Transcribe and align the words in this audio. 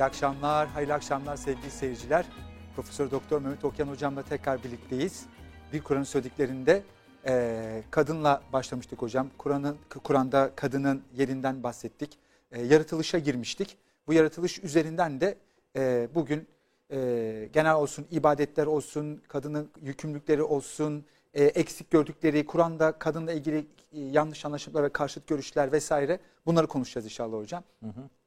İyi 0.00 0.04
akşamlar, 0.04 0.68
hayırlı 0.68 0.94
akşamlar 0.94 1.36
sevgili 1.36 1.70
seyirciler. 1.70 2.26
Profesör 2.76 3.10
Doktor 3.10 3.40
Mehmet 3.40 3.64
Okyan 3.64 3.88
hocamla 3.88 4.22
tekrar 4.22 4.64
birlikteyiz. 4.64 5.26
Bir 5.72 5.80
Kur'an'ın 5.80 6.04
söylediklerinde 6.04 6.82
e, 7.26 7.82
kadınla 7.90 8.42
başlamıştık 8.52 9.02
hocam. 9.02 9.30
Kur'an'ın 9.38 9.76
Kur'an'da 10.04 10.50
kadının 10.56 11.02
yerinden 11.16 11.62
bahsettik. 11.62 12.18
E, 12.52 12.62
yaratılışa 12.62 13.18
girmiştik. 13.18 13.76
Bu 14.06 14.12
yaratılış 14.12 14.58
üzerinden 14.58 15.20
de 15.20 15.38
e, 15.76 16.08
bugün 16.14 16.48
e, 16.90 17.48
genel 17.52 17.74
olsun 17.74 18.06
ibadetler 18.10 18.66
olsun, 18.66 19.22
kadının 19.28 19.70
yükümlülükleri 19.80 20.42
olsun, 20.42 21.04
e, 21.34 21.44
eksik 21.44 21.90
gördükleri, 21.90 22.46
Kur'an'da 22.46 22.92
kadınla 22.92 23.32
ilgili 23.32 23.66
e, 23.92 24.00
yanlış 24.00 24.44
anlaşılmalar 24.44 24.84
ve 24.84 24.92
karşıt 24.92 25.26
görüşler 25.26 25.72
vesaire 25.72 26.20
bunları 26.46 26.66
konuşacağız 26.66 27.04
inşallah 27.04 27.38
hocam. 27.38 27.64
Hı 27.82 27.88
hı. 27.88 28.19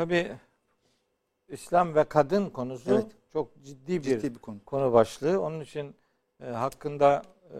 Tabii 0.00 0.32
İslam 1.48 1.94
ve 1.94 2.04
kadın 2.04 2.50
konusu 2.50 2.90
Evet. 2.94 3.06
çok 3.32 3.62
ciddi 3.62 3.98
bir, 3.98 4.02
Ciddi 4.02 4.34
bir 4.34 4.38
konu. 4.38 4.64
konu 4.64 4.92
başlığı. 4.92 5.40
Onun 5.42 5.60
için 5.60 5.96
e, 6.42 6.46
hakkında 6.46 7.22
e, 7.50 7.58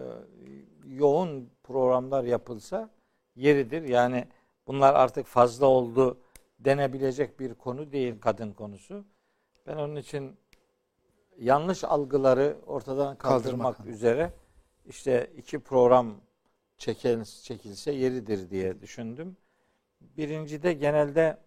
yoğun 0.86 1.50
programlar 1.62 2.24
yapılsa 2.24 2.90
yeridir. 3.36 3.82
Yani 3.82 4.28
bunlar 4.66 4.94
artık 4.94 5.26
fazla 5.26 5.66
oldu 5.66 6.18
denebilecek 6.58 7.40
bir 7.40 7.54
konu 7.54 7.92
değil 7.92 8.20
kadın 8.20 8.52
konusu. 8.52 9.04
Ben 9.66 9.76
onun 9.76 9.96
için 9.96 10.36
yanlış 11.38 11.84
algıları 11.84 12.56
ortadan 12.66 13.16
kaldırmak 13.16 13.76
Kaldırmak. 13.76 13.96
üzere 13.96 14.32
işte 14.86 15.30
iki 15.36 15.58
program 15.58 16.14
çekil, 16.78 17.24
çekilse 17.24 17.92
yeridir 17.92 18.50
diye 18.50 18.80
düşündüm. 18.80 19.36
Birincide 20.00 20.72
genelde 20.72 21.38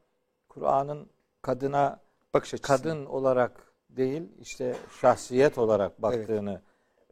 Kur'an'ın 0.53 1.09
kadına 1.41 1.99
Bakış 2.33 2.53
açısı. 2.53 2.67
kadın 2.67 3.05
olarak 3.05 3.73
değil 3.89 4.23
işte 4.41 4.75
şahsiyet 5.01 5.57
olarak 5.57 6.01
baktığını 6.01 6.61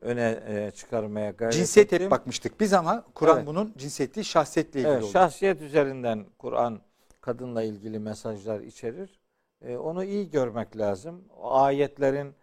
öne 0.01 0.43
e, 0.47 0.71
çıkarmaya 0.71 1.31
gayret 1.31 1.53
Cinsiyet 1.55 1.93
ettim. 1.93 2.05
hep 2.05 2.11
bakmıştık 2.11 2.59
biz 2.59 2.73
ama 2.73 3.05
Kur'an 3.15 3.37
Evet. 3.37 3.47
bunun 3.47 3.73
cinsiyeti 3.77 4.23
şahsiyetle 4.23 4.79
ilgili 4.79 4.93
Evet, 4.93 5.03
oldu. 5.03 5.11
şahsiyet 5.11 5.61
üzerinden 5.61 6.25
Kur'an 6.37 6.81
kadınla 7.21 7.63
ilgili 7.63 7.99
mesajlar 7.99 8.59
içerir. 8.59 9.19
E, 9.61 9.77
onu 9.77 10.03
iyi 10.03 10.29
görmek 10.29 10.77
lazım. 10.77 11.23
O 11.37 11.53
ayetlerin 11.55 12.35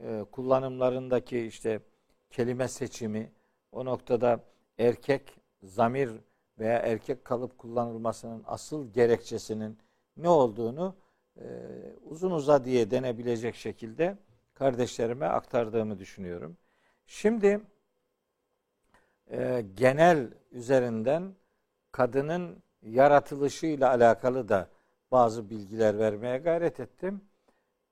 e, 0.00 0.24
kullanımlarındaki 0.32 1.38
işte 1.40 1.80
kelime 2.30 2.68
seçimi 2.68 3.32
o 3.72 3.84
noktada 3.84 4.40
erkek 4.78 5.40
zamir 5.62 6.10
veya 6.58 6.78
erkek 6.78 7.24
kalıp 7.24 7.58
kullanılmasının 7.58 8.42
asıl 8.46 8.92
gerekçesinin 8.92 9.78
ne 10.16 10.28
olduğunu 10.28 10.96
e, 11.36 11.44
uzun 12.04 12.30
uzadıya 12.30 12.90
denebilecek 12.90 13.54
şekilde 13.56 14.18
kardeşlerime 14.54 15.26
aktardığımı 15.26 15.98
düşünüyorum. 15.98 16.56
Şimdi 17.06 17.60
e, 19.30 19.64
genel 19.74 20.30
üzerinden 20.50 21.34
kadının 21.92 22.62
yaratılışıyla 22.82 23.90
alakalı 23.90 24.48
da 24.48 24.68
bazı 25.12 25.50
bilgiler 25.50 25.98
vermeye 25.98 26.38
gayret 26.38 26.80
ettim. 26.80 27.24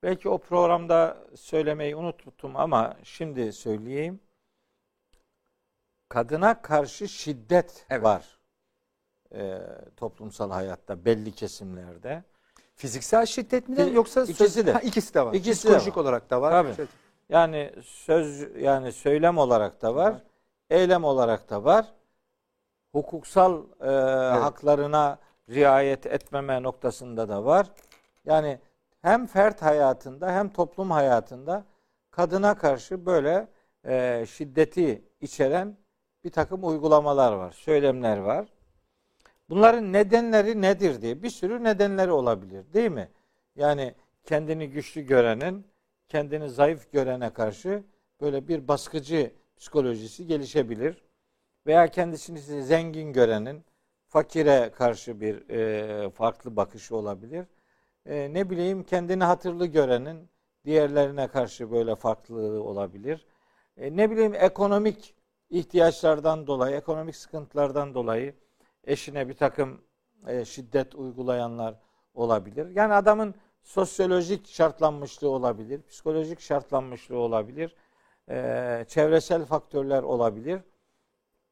Belki 0.03 0.29
o 0.29 0.37
programda 0.37 1.27
söylemeyi 1.35 1.95
unuttum 1.95 2.55
ama 2.55 2.97
şimdi 3.03 3.53
söyleyeyim. 3.53 4.19
Kadına 6.09 6.61
karşı 6.61 7.07
şiddet 7.07 7.85
Evet. 7.89 8.03
var 8.03 8.39
e, 9.35 9.61
toplumsal 9.97 10.51
hayatta 10.51 11.05
belli 11.05 11.31
kesimlerde. 11.31 12.23
Fiziksel 12.75 13.25
şiddet 13.25 13.69
mi 13.69 13.77
de 13.77 13.83
yoksa 13.83 14.21
ikisi 14.23 14.49
söz- 14.49 14.65
de. 14.67 14.71
Ha, 14.71 14.79
ikisi 14.79 15.13
de 15.13 15.25
var. 15.25 15.33
İkisi 15.33 15.49
de 15.49 15.53
Psikolojik 15.53 15.97
var. 15.97 16.01
olarak 16.03 16.29
da 16.29 16.41
var. 16.41 16.51
Tabii. 16.51 16.75
Şey- 16.75 16.85
Yani 17.29 17.71
söz 17.83 18.55
yani 18.61 18.91
söylem 18.91 19.37
olarak 19.37 19.81
da 19.81 19.95
var, 19.95 20.11
Var. 20.11 20.21
eylem 20.69 21.03
olarak 21.03 21.49
da 21.49 21.63
var. 21.63 21.85
Hukuksal 22.91 23.63
e, 23.81 23.85
haklarına 24.39 25.17
riayet 25.49 26.05
etmeme 26.05 26.63
noktasında 26.63 27.29
da 27.29 27.45
var. 27.45 27.67
Yani 28.25 28.59
hem 29.01 29.27
fert 29.27 29.61
hayatında 29.61 30.31
hem 30.31 30.49
toplum 30.49 30.91
hayatında 30.91 31.63
kadına 32.11 32.57
karşı 32.57 33.05
böyle 33.05 33.47
e, 33.85 34.25
şiddeti 34.29 35.01
içeren 35.21 35.77
bir 36.23 36.29
takım 36.29 36.67
uygulamalar 36.67 37.33
var, 37.33 37.51
söylemler 37.51 38.17
var. 38.17 38.47
Bunların 39.49 39.93
nedenleri 39.93 40.61
nedir 40.61 41.01
diye 41.01 41.23
bir 41.23 41.29
sürü 41.29 41.63
nedenleri 41.63 42.11
olabilir 42.11 42.73
değil 42.73 42.91
mi? 42.91 43.09
Yani 43.55 43.95
kendini 44.23 44.69
güçlü 44.69 45.01
görenin 45.01 45.65
kendini 46.09 46.49
zayıf 46.49 46.91
görene 46.91 47.33
karşı 47.33 47.83
böyle 48.21 48.47
bir 48.47 48.67
baskıcı 48.67 49.33
psikolojisi 49.57 50.27
gelişebilir. 50.27 51.05
Veya 51.67 51.87
kendisini 51.87 52.39
zengin 52.39 53.13
görenin 53.13 53.65
fakire 54.07 54.71
karşı 54.75 55.21
bir 55.21 55.49
e, 55.49 56.09
farklı 56.09 56.55
bakışı 56.55 56.95
olabilir. 56.95 57.45
E, 58.05 58.33
ne 58.33 58.49
bileyim 58.49 58.83
kendini 58.83 59.23
hatırlı 59.23 59.65
görenin 59.65 60.29
diğerlerine 60.65 61.27
karşı 61.27 61.71
böyle 61.71 61.95
farklılığı 61.95 62.63
olabilir. 62.63 63.25
E, 63.77 63.97
ne 63.97 64.11
bileyim 64.11 64.35
ekonomik 64.35 65.15
ihtiyaçlardan 65.49 66.47
dolayı, 66.47 66.75
ekonomik 66.75 67.15
sıkıntılardan 67.15 67.93
dolayı 67.93 68.33
eşine 68.85 69.29
bir 69.29 69.33
takım 69.33 69.81
e, 70.27 70.45
şiddet 70.45 70.95
uygulayanlar 70.95 71.75
olabilir. 72.13 72.69
Yani 72.69 72.93
adamın 72.93 73.35
sosyolojik 73.63 74.47
şartlanmışlığı 74.47 75.29
olabilir, 75.29 75.81
psikolojik 75.89 76.39
şartlanmışlığı 76.39 77.17
olabilir, 77.17 77.75
e, 78.29 78.85
çevresel 78.87 79.45
faktörler 79.45 80.03
olabilir. 80.03 80.61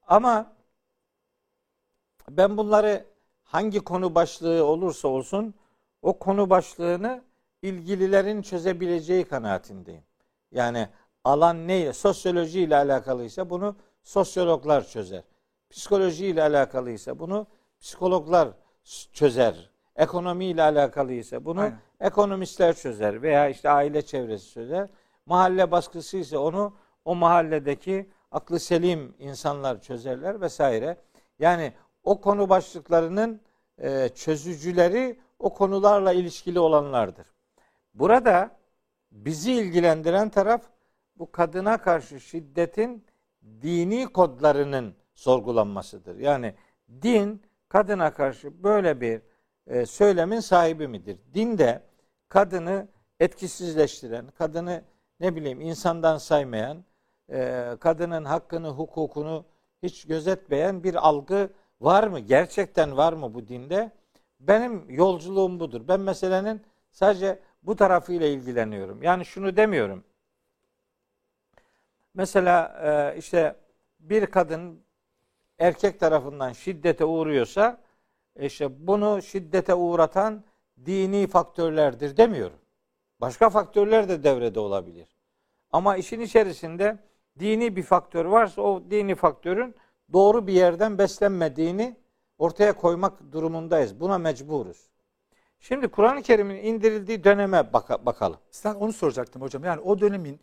Ama 0.08 0.54
ben 2.30 2.58
bunları 2.58 3.06
hangi 3.44 3.80
konu 3.80 4.16
başlığı 4.16 4.66
olursa 4.66 5.08
olsun 5.08 5.54
o 6.02 6.20
konu 6.20 6.50
başlığını 6.50 7.24
ilgililerin 7.62 8.42
çözebileceği 8.42 9.26
kanaatindeyim. 9.26 10.04
Yani 10.52 10.90
alan 11.24 11.68
ne? 11.68 11.94
Sosyoloji 11.94 12.62
ile 12.62 12.76
alakalıysa 12.76 13.50
bunu 13.50 13.76
sosyologlar 14.04 14.88
çözer. 14.88 15.24
Psikoloji 15.74 16.26
ile 16.26 16.44
alakalıysa 16.44 17.20
bunu 17.20 17.48
psikologlar 17.80 18.50
çözer. 19.14 19.70
Ekonomi 19.96 20.46
ile 20.46 20.62
alakalıysa 20.62 21.46
bunu 21.46 21.62
Aynen. 21.62 21.80
ekonomistler 22.00 22.76
çözer 22.76 23.22
veya 23.22 23.50
işte 23.50 23.70
aile 23.70 24.02
çevresi 24.02 24.52
çözer. 24.52 24.90
Mahalle 25.26 25.72
baskısı 25.72 26.18
ise 26.18 26.38
onu 26.38 26.74
o 27.06 27.16
mahalledeki 27.16 28.10
aklı 28.32 28.60
selim 28.60 29.16
insanlar 29.20 29.82
çözerler 29.82 30.42
vesaire. 30.42 30.98
Yani 31.40 31.74
o 32.04 32.22
konu 32.22 32.50
başlıklarının 32.50 33.42
e, 33.78 34.10
çözücüleri 34.10 35.20
o 35.40 35.54
konularla 35.54 36.14
ilişkili 36.14 36.60
olanlardır. 36.60 37.28
Burada 37.94 38.58
bizi 39.12 39.54
ilgilendiren 39.54 40.30
taraf 40.30 40.62
bu 41.16 41.32
kadına 41.32 41.78
karşı 41.78 42.20
şiddetin 42.20 43.06
dini 43.62 44.08
kodlarının 44.08 44.96
sorgulanmasıdır. 45.16 46.20
Yani 46.20 46.54
din 47.02 47.42
kadına 47.70 48.14
karşı 48.14 48.64
böyle 48.64 49.02
bir 49.02 49.22
e, 49.68 49.86
söylemin 49.86 50.40
sahibi 50.40 50.88
midir? 50.88 51.18
Dinde 51.34 51.82
kadını 52.30 52.88
etkisizleştiren, 53.20 54.28
kadını 54.28 54.84
ne 55.20 55.36
bileyim 55.36 55.62
insandan 55.62 56.18
saymayan, 56.18 56.84
e, 57.30 57.70
kadının 57.80 58.26
hakkını, 58.26 58.70
hukukunu 58.70 59.46
hiç 59.84 60.06
gözetmeyen 60.06 60.84
bir 60.84 61.08
algı 61.08 61.50
var 61.82 62.08
mı? 62.08 62.20
Gerçekten 62.20 62.98
var 62.98 63.14
mı 63.14 63.34
bu 63.34 63.48
dinde? 63.48 63.92
Benim 64.40 64.90
yolculuğum 64.90 65.60
budur. 65.60 65.82
Ben 65.88 66.00
meselenin 66.00 66.62
sadece 66.92 67.40
bu 67.64 67.76
tarafıyla 67.76 68.28
ilgileniyorum. 68.28 69.04
Yani 69.04 69.26
şunu 69.26 69.58
demiyorum. 69.58 70.04
Mesela 72.14 72.80
e, 72.84 73.18
işte 73.18 73.56
bir 74.00 74.26
kadın 74.26 74.84
erkek 75.60 76.00
tarafından 76.00 76.52
şiddete 76.52 77.06
uğruyorsa 77.06 77.82
işte 78.40 78.88
bunu 78.88 79.22
şiddete 79.22 79.74
uğratan 79.74 80.44
dini 80.86 81.28
faktörlerdir 81.28 82.18
demiyorum. 82.18 82.60
Başka 83.22 83.50
faktörler 83.50 84.10
de 84.10 84.24
devrede 84.24 84.60
olabilir. 84.60 85.08
Ama 85.72 85.98
işin 85.98 86.20
içerisinde 86.20 86.98
dini 87.40 87.76
bir 87.76 87.84
faktör 87.84 88.26
varsa 88.26 88.62
o 88.62 88.84
dini 88.92 89.16
faktörün 89.16 89.76
doğru 90.14 90.48
bir 90.48 90.54
yerden 90.54 90.98
beslenmediğini 90.98 91.96
ortaya 92.38 92.74
koymak 92.74 93.32
durumundayız. 93.32 94.00
Buna 94.00 94.18
mecburuz. 94.18 94.90
Şimdi 95.60 95.88
Kur'an-ı 95.88 96.22
Kerim'in 96.22 96.56
indirildiği 96.56 97.24
döneme 97.24 97.58
baka- 97.74 98.06
bakalım. 98.06 98.38
Sen 98.52 98.74
onu 98.74 98.94
soracaktım 98.94 99.42
hocam. 99.42 99.64
Yani 99.64 99.82
o 99.82 100.00
dönemin 100.00 100.40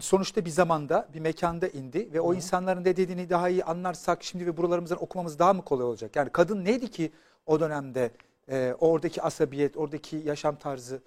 sonuçta 0.00 0.44
bir 0.44 0.50
zamanda, 0.50 1.08
bir 1.14 1.20
mekanda 1.20 1.68
indi 1.68 2.12
ve 2.12 2.20
o 2.20 2.34
insanların 2.34 2.84
ne 2.84 2.96
dediğini 2.96 3.30
daha 3.30 3.48
iyi 3.48 3.64
anlarsak 3.64 4.24
şimdi 4.24 4.46
ve 4.46 4.56
buralarımızdan 4.56 5.02
okumamız 5.02 5.38
daha 5.38 5.52
mı 5.52 5.62
kolay 5.62 5.86
olacak? 5.86 6.16
Yani 6.16 6.30
kadın 6.30 6.64
neydi 6.64 6.90
ki 6.90 7.12
o 7.46 7.60
dönemde 7.60 8.10
e, 8.50 8.74
oradaki 8.80 9.22
asabiyet, 9.22 9.76
oradaki 9.76 10.16
yaşam 10.16 10.56
tarzı. 10.56 11.02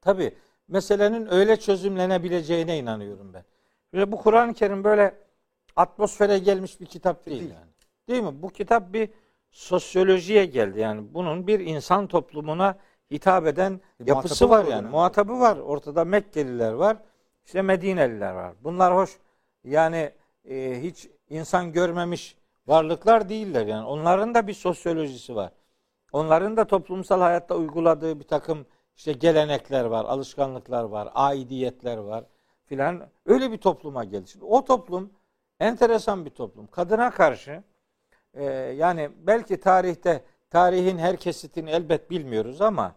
Tabi 0.00 0.34
meselenin 0.68 1.32
öyle 1.32 1.56
çözümlenebileceğine 1.56 2.78
inanıyorum 2.78 3.34
ben. 3.34 3.44
Ve 3.94 4.12
bu 4.12 4.16
Kur'an-ı 4.16 4.54
Kerim 4.54 4.84
böyle 4.84 5.14
atmosfere 5.76 6.38
gelmiş 6.38 6.80
bir 6.80 6.86
kitap 6.86 7.26
değil, 7.26 7.40
Değil. 7.40 7.50
yani. 7.50 7.70
Değil 8.08 8.22
mi? 8.22 8.42
Bu 8.42 8.48
kitap 8.50 8.92
bir 8.92 9.10
sosyolojiye 9.50 10.44
geldi 10.46 10.80
yani. 10.80 11.14
Bunun 11.14 11.46
bir 11.46 11.60
insan 11.60 12.06
toplumuna 12.06 12.78
hitap 13.10 13.46
eden 13.46 13.80
Bir 14.00 14.06
yapısı 14.06 14.50
var 14.50 14.64
yani. 14.64 14.88
Muhatabı 14.88 15.40
var. 15.40 15.56
Ortada 15.56 16.04
Mekkeliler 16.04 16.72
var. 16.72 16.96
İşte 17.48 17.62
Medineliler 17.62 18.32
var. 18.32 18.54
Bunlar 18.64 18.94
hoş. 18.94 19.18
Yani 19.64 20.12
e, 20.50 20.82
hiç 20.82 21.08
insan 21.28 21.72
görmemiş 21.72 22.36
varlıklar 22.66 23.28
değiller 23.28 23.66
yani. 23.66 23.86
Onların 23.86 24.34
da 24.34 24.46
bir 24.46 24.54
sosyolojisi 24.54 25.36
var. 25.36 25.52
Onların 26.12 26.56
da 26.56 26.64
toplumsal 26.66 27.20
hayatta 27.20 27.54
uyguladığı 27.54 28.18
bir 28.20 28.24
takım 28.24 28.66
işte 28.96 29.12
gelenekler 29.12 29.84
var, 29.84 30.04
alışkanlıklar 30.04 30.84
var, 30.84 31.08
aidiyetler 31.14 31.96
var 31.96 32.24
filan. 32.66 33.08
Öyle 33.26 33.52
bir 33.52 33.58
topluma 33.58 34.04
geldi. 34.04 34.28
Şimdi 34.28 34.44
o 34.44 34.64
toplum 34.64 35.12
enteresan 35.60 36.24
bir 36.24 36.30
toplum. 36.30 36.66
Kadına 36.66 37.10
karşı 37.10 37.62
e, 38.34 38.44
yani 38.54 39.10
belki 39.26 39.60
tarihte 39.60 40.24
tarihin 40.50 40.98
her 40.98 41.16
kesitini 41.16 41.70
elbet 41.70 42.10
bilmiyoruz 42.10 42.60
ama 42.60 42.94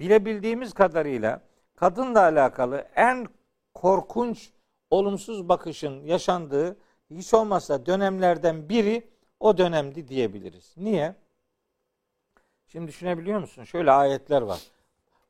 bilebildiğimiz 0.00 0.74
kadarıyla 0.74 1.40
kadınla 1.76 2.20
alakalı 2.20 2.88
en 2.96 3.26
korkunç 3.80 4.50
olumsuz 4.90 5.48
bakışın 5.48 6.04
yaşandığı 6.04 6.76
hiç 7.10 7.34
olmazsa 7.34 7.86
dönemlerden 7.86 8.68
biri 8.68 9.10
o 9.40 9.58
dönemdi 9.58 10.08
diyebiliriz. 10.08 10.74
Niye? 10.76 11.14
Şimdi 12.66 12.88
düşünebiliyor 12.88 13.40
musun? 13.40 13.64
Şöyle 13.64 13.90
ayetler 13.90 14.42
var. 14.42 14.62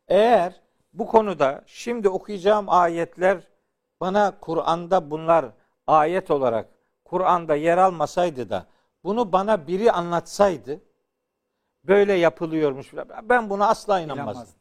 Eğer 0.08 0.60
bu 0.92 1.06
konuda 1.06 1.64
şimdi 1.66 2.08
okuyacağım 2.08 2.66
ayetler 2.68 3.48
bana 4.00 4.40
Kur'an'da 4.40 5.10
bunlar 5.10 5.46
ayet 5.86 6.30
olarak 6.30 6.68
Kur'an'da 7.04 7.54
yer 7.54 7.78
almasaydı 7.78 8.50
da 8.50 8.66
bunu 9.04 9.32
bana 9.32 9.66
biri 9.66 9.92
anlatsaydı 9.92 10.80
böyle 11.84 12.12
yapılıyormuş. 12.12 12.92
Ben 13.22 13.50
buna 13.50 13.68
asla 13.68 14.00
inanmazdım. 14.00 14.32
İnanmaz. 14.32 14.56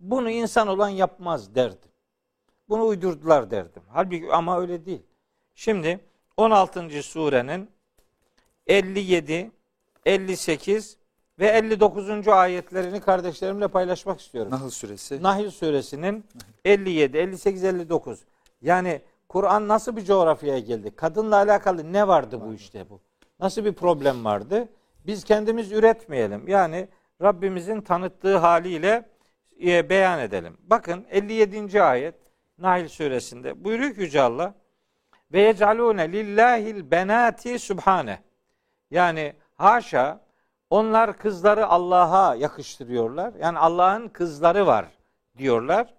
Bunu 0.00 0.30
insan 0.30 0.68
olan 0.68 0.88
yapmaz 0.88 1.54
derdim. 1.54 1.93
Bunu 2.68 2.86
uydurdular 2.86 3.50
derdim. 3.50 3.82
Halbuki 3.88 4.32
ama 4.32 4.60
öyle 4.60 4.86
değil. 4.86 5.02
Şimdi 5.54 6.00
16. 6.36 7.02
surenin 7.02 7.70
57, 8.66 9.50
58 10.06 10.96
ve 11.38 11.46
59. 11.46 12.28
ayetlerini 12.28 13.00
kardeşlerimle 13.00 13.68
paylaşmak 13.68 14.20
istiyorum. 14.20 14.52
Nahl 14.52 14.68
suresi. 14.68 15.22
Nahil 15.22 15.50
suresinin 15.50 16.24
57, 16.64 17.18
58, 17.18 17.64
59. 17.64 18.24
Yani 18.62 19.00
Kur'an 19.28 19.68
nasıl 19.68 19.96
bir 19.96 20.04
coğrafyaya 20.04 20.58
geldi? 20.58 20.96
Kadınla 20.96 21.36
alakalı 21.36 21.92
ne 21.92 22.08
vardı 22.08 22.40
bu 22.46 22.54
işte 22.54 22.90
bu? 22.90 23.00
Nasıl 23.40 23.64
bir 23.64 23.72
problem 23.72 24.24
vardı? 24.24 24.68
Biz 25.06 25.24
kendimiz 25.24 25.72
üretmeyelim. 25.72 26.48
Yani 26.48 26.88
Rabbimizin 27.22 27.80
tanıttığı 27.80 28.36
haliyle 28.36 29.08
e, 29.64 29.88
beyan 29.88 30.20
edelim. 30.20 30.56
Bakın 30.62 31.06
57. 31.10 31.82
ayet 31.82 32.14
Nahil 32.64 32.88
suresinde 32.88 33.64
buyuruyor 33.64 33.94
ki 33.94 34.00
Yüce 34.00 34.20
Allah 34.20 34.54
ve 35.32 35.40
yecalune 35.40 36.12
lillahil 36.12 36.90
benati 36.90 37.58
subhane. 37.58 38.18
Yani 38.90 39.32
haşa 39.54 40.20
onlar 40.70 41.18
kızları 41.18 41.66
Allah'a 41.66 42.34
yakıştırıyorlar. 42.34 43.34
Yani 43.40 43.58
Allah'ın 43.58 44.08
kızları 44.08 44.66
var 44.66 44.86
diyorlar. 45.38 45.94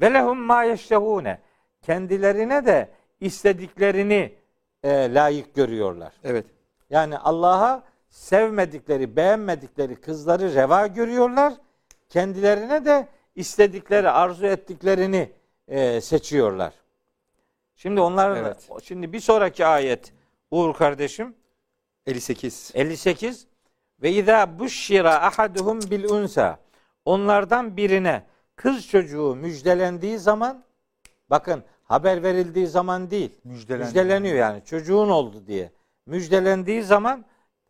Ve 0.00 0.14
lehum 0.14 0.38
ma 0.38 0.64
yeştehune. 0.64 1.40
Kendilerine 1.82 2.66
de 2.66 2.90
istediklerini 3.20 4.34
e, 4.82 5.14
layık 5.14 5.54
görüyorlar. 5.54 6.12
Evet. 6.24 6.46
Yani 6.90 7.18
Allah'a 7.18 7.82
sevmedikleri, 8.08 9.16
beğenmedikleri 9.16 9.96
kızları 10.00 10.54
reva 10.54 10.86
görüyorlar. 10.86 11.54
Kendilerine 12.08 12.84
de 12.84 13.08
istedikleri, 13.34 14.10
arzu 14.10 14.46
ettiklerini 14.46 15.32
e, 15.68 16.00
seçiyorlar. 16.00 16.72
Şimdi 17.76 18.00
onlar 18.00 18.36
Evet. 18.36 18.68
şimdi 18.82 19.12
bir 19.12 19.20
sonraki 19.20 19.66
ayet 19.66 20.12
Uğur 20.50 20.74
kardeşim 20.74 21.34
58. 22.06 22.70
58 22.74 23.46
ve 24.02 24.12
izâ 24.12 24.58
buşşira 24.58 25.22
ahaduhum 25.26 25.80
bil 25.80 26.04
unsa 26.04 26.58
onlardan 27.04 27.76
birine 27.76 28.26
kız 28.56 28.88
çocuğu 28.88 29.34
müjdelendiği 29.34 30.18
zaman 30.18 30.64
bakın 31.30 31.64
haber 31.84 32.22
verildiği 32.22 32.66
zaman 32.66 33.10
değil 33.10 33.30
Müjdelendi. 33.44 33.84
müjdeleniyor 33.84 34.36
yani 34.36 34.64
çocuğun 34.64 35.08
oldu 35.08 35.46
diye 35.46 35.72
müjdelendiği 36.06 36.82
zaman 36.82 37.24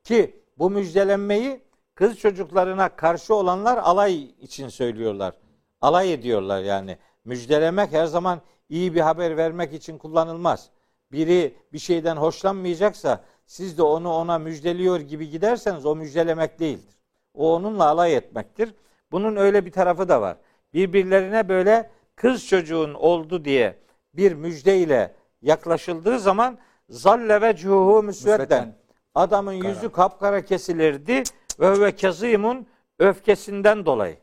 ki 0.04 0.40
bu 0.58 0.70
müjdelenmeyi 0.70 1.60
kız 1.94 2.18
çocuklarına 2.18 2.88
karşı 2.88 3.34
olanlar 3.34 3.78
alay 3.78 4.22
için 4.22 4.68
söylüyorlar. 4.68 5.34
Alay 5.80 6.12
ediyorlar 6.12 6.62
yani. 6.62 6.98
Müjdelemek 7.24 7.92
her 7.92 8.06
zaman 8.06 8.40
iyi 8.68 8.94
bir 8.94 9.00
haber 9.00 9.36
vermek 9.36 9.72
için 9.72 9.98
kullanılmaz. 9.98 10.70
Biri 11.12 11.54
bir 11.72 11.78
şeyden 11.78 12.16
hoşlanmayacaksa 12.16 13.24
siz 13.46 13.78
de 13.78 13.82
onu 13.82 14.12
ona 14.12 14.38
müjdeliyor 14.38 15.00
gibi 15.00 15.30
giderseniz 15.30 15.86
o 15.86 15.96
müjdelemek 15.96 16.60
değildir. 16.60 16.94
O 17.34 17.54
onunla 17.54 17.84
alay 17.84 18.16
etmektir. 18.16 18.74
Bunun 19.12 19.36
öyle 19.36 19.66
bir 19.66 19.72
tarafı 19.72 20.08
da 20.08 20.20
var. 20.20 20.36
Birbirlerine 20.74 21.48
böyle 21.48 21.90
kız 22.16 22.46
çocuğun 22.46 22.94
oldu 22.94 23.44
diye 23.44 23.78
bir 24.14 24.32
müjdeyle 24.32 25.14
yaklaşıldığı 25.42 26.18
zaman 26.18 26.58
zalle 26.88 27.40
ve 27.40 27.56
cuhu 27.56 28.02
müsvedden. 28.02 28.76
Adamın 29.14 29.52
yüzü 29.52 29.92
kapkara 29.92 30.44
kesilirdi 30.44 31.22
ve 31.60 31.80
ve 31.80 31.96
kazimun 31.96 32.66
öfkesinden 32.98 33.86
dolayı. 33.86 34.16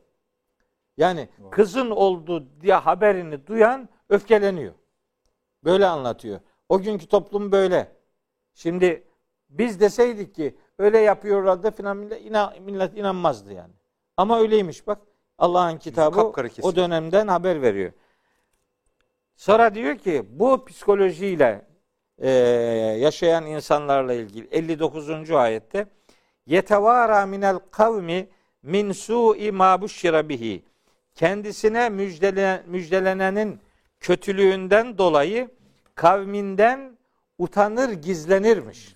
Yani 1.02 1.30
kızın 1.52 1.90
oldu 1.90 2.48
diye 2.62 2.74
haberini 2.74 3.48
duyan 3.48 3.90
öfkeleniyor. 4.10 4.74
Böyle 5.64 5.88
anlatıyor. 5.88 6.40
O 6.70 6.82
günkü 6.82 7.08
toplum 7.08 7.52
böyle. 7.52 7.92
Şimdi 8.54 9.04
biz 9.50 9.80
deseydik 9.80 10.36
ki 10.36 10.58
öyle 10.78 11.00
yapıyorlardı 11.00 11.72
filan 11.72 11.98
millet, 11.98 12.26
inan, 12.26 12.54
millet 12.62 12.98
inanmazdı 12.98 13.54
yani. 13.54 13.74
Ama 14.18 14.40
öyleymiş 14.40 14.88
bak. 14.88 15.00
Allah'ın 15.38 15.78
kitabı 15.78 16.34
o 16.62 16.76
dönemden 16.76 17.28
haber 17.28 17.62
veriyor. 17.62 17.92
Sonra 19.36 19.76
diyor 19.76 19.98
ki 19.98 20.26
bu 20.30 20.66
psikolojiyle 20.66 21.66
e, 22.18 22.30
yaşayan 23.00 23.46
insanlarla 23.46 24.14
ilgili 24.14 24.48
59. 24.52 25.32
ayette 25.32 25.88
yetevara 26.46 27.26
minel 27.26 27.60
kavmi 27.72 28.30
min 28.64 28.92
su'i 28.92 29.52
ma 29.52 29.82
bushira 29.82 30.30
bihi 30.30 30.71
kendisine 31.16 31.90
müjdele, 31.90 32.64
müjdelenenin 32.68 33.60
kötülüğünden 34.00 34.98
dolayı 34.98 35.50
kavminden 35.96 36.98
utanır 37.38 37.90
gizlenirmiş. 37.90 38.96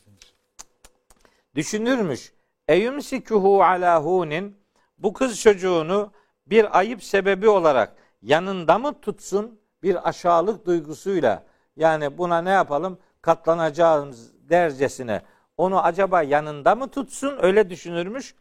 Düşünürmüş. 1.55 2.34
Eyumsikuhu 2.67 3.63
ala 3.63 4.03
hunin. 4.03 4.57
Bu 4.98 5.13
kız 5.13 5.41
çocuğunu 5.41 6.12
bir 6.48 6.77
ayıp 6.77 7.03
sebebi 7.03 7.50
olarak 7.50 7.95
yanında 8.22 8.77
mı 8.77 9.01
tutsun? 9.01 9.60
Bir 9.84 10.10
aşağılık 10.10 10.65
duygusuyla. 10.65 11.43
Yani 11.75 12.17
buna 12.17 12.41
ne 12.41 12.50
yapalım? 12.50 12.98
Katlanacağımız 13.22 14.50
dercesine. 14.50 15.22
Onu 15.57 15.84
acaba 15.84 16.22
yanında 16.22 16.75
mı 16.75 16.88
tutsun? 16.91 17.38
Öyle 17.41 17.69
düşünürmüş. 17.69 18.36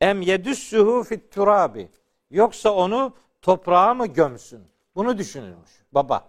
Em 0.00 0.22
yedüssühü 0.22 1.04
fit 1.04 1.32
turabi 1.32 1.88
yoksa 2.30 2.70
onu 2.70 3.12
toprağa 3.42 3.94
mı 3.94 4.06
gömsün 4.06 4.64
bunu 4.94 5.18
düşünürmüş 5.18 5.82
baba 5.92 6.28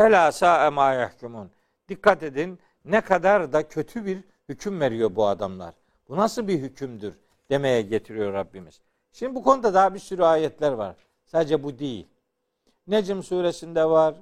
Ela 0.00 0.32
sa'e 0.32 0.68
ma 0.68 0.92
yahkumun. 0.92 1.50
Dikkat 1.88 2.22
edin 2.22 2.58
ne 2.84 3.00
kadar 3.00 3.52
da 3.52 3.68
kötü 3.68 4.06
bir 4.06 4.24
hüküm 4.48 4.80
veriyor 4.80 5.16
bu 5.16 5.26
adamlar. 5.26 5.74
Bu 6.08 6.16
nasıl 6.16 6.48
bir 6.48 6.58
hükümdür 6.58 7.14
demeye 7.50 7.82
getiriyor 7.82 8.32
Rabbimiz. 8.32 8.80
Şimdi 9.12 9.34
bu 9.34 9.42
konuda 9.42 9.74
daha 9.74 9.94
bir 9.94 9.98
sürü 9.98 10.22
ayetler 10.22 10.72
var. 10.72 10.96
Sadece 11.26 11.62
bu 11.62 11.78
değil. 11.78 12.06
Necm 12.86 13.22
suresinde 13.22 13.84
var. 13.84 14.14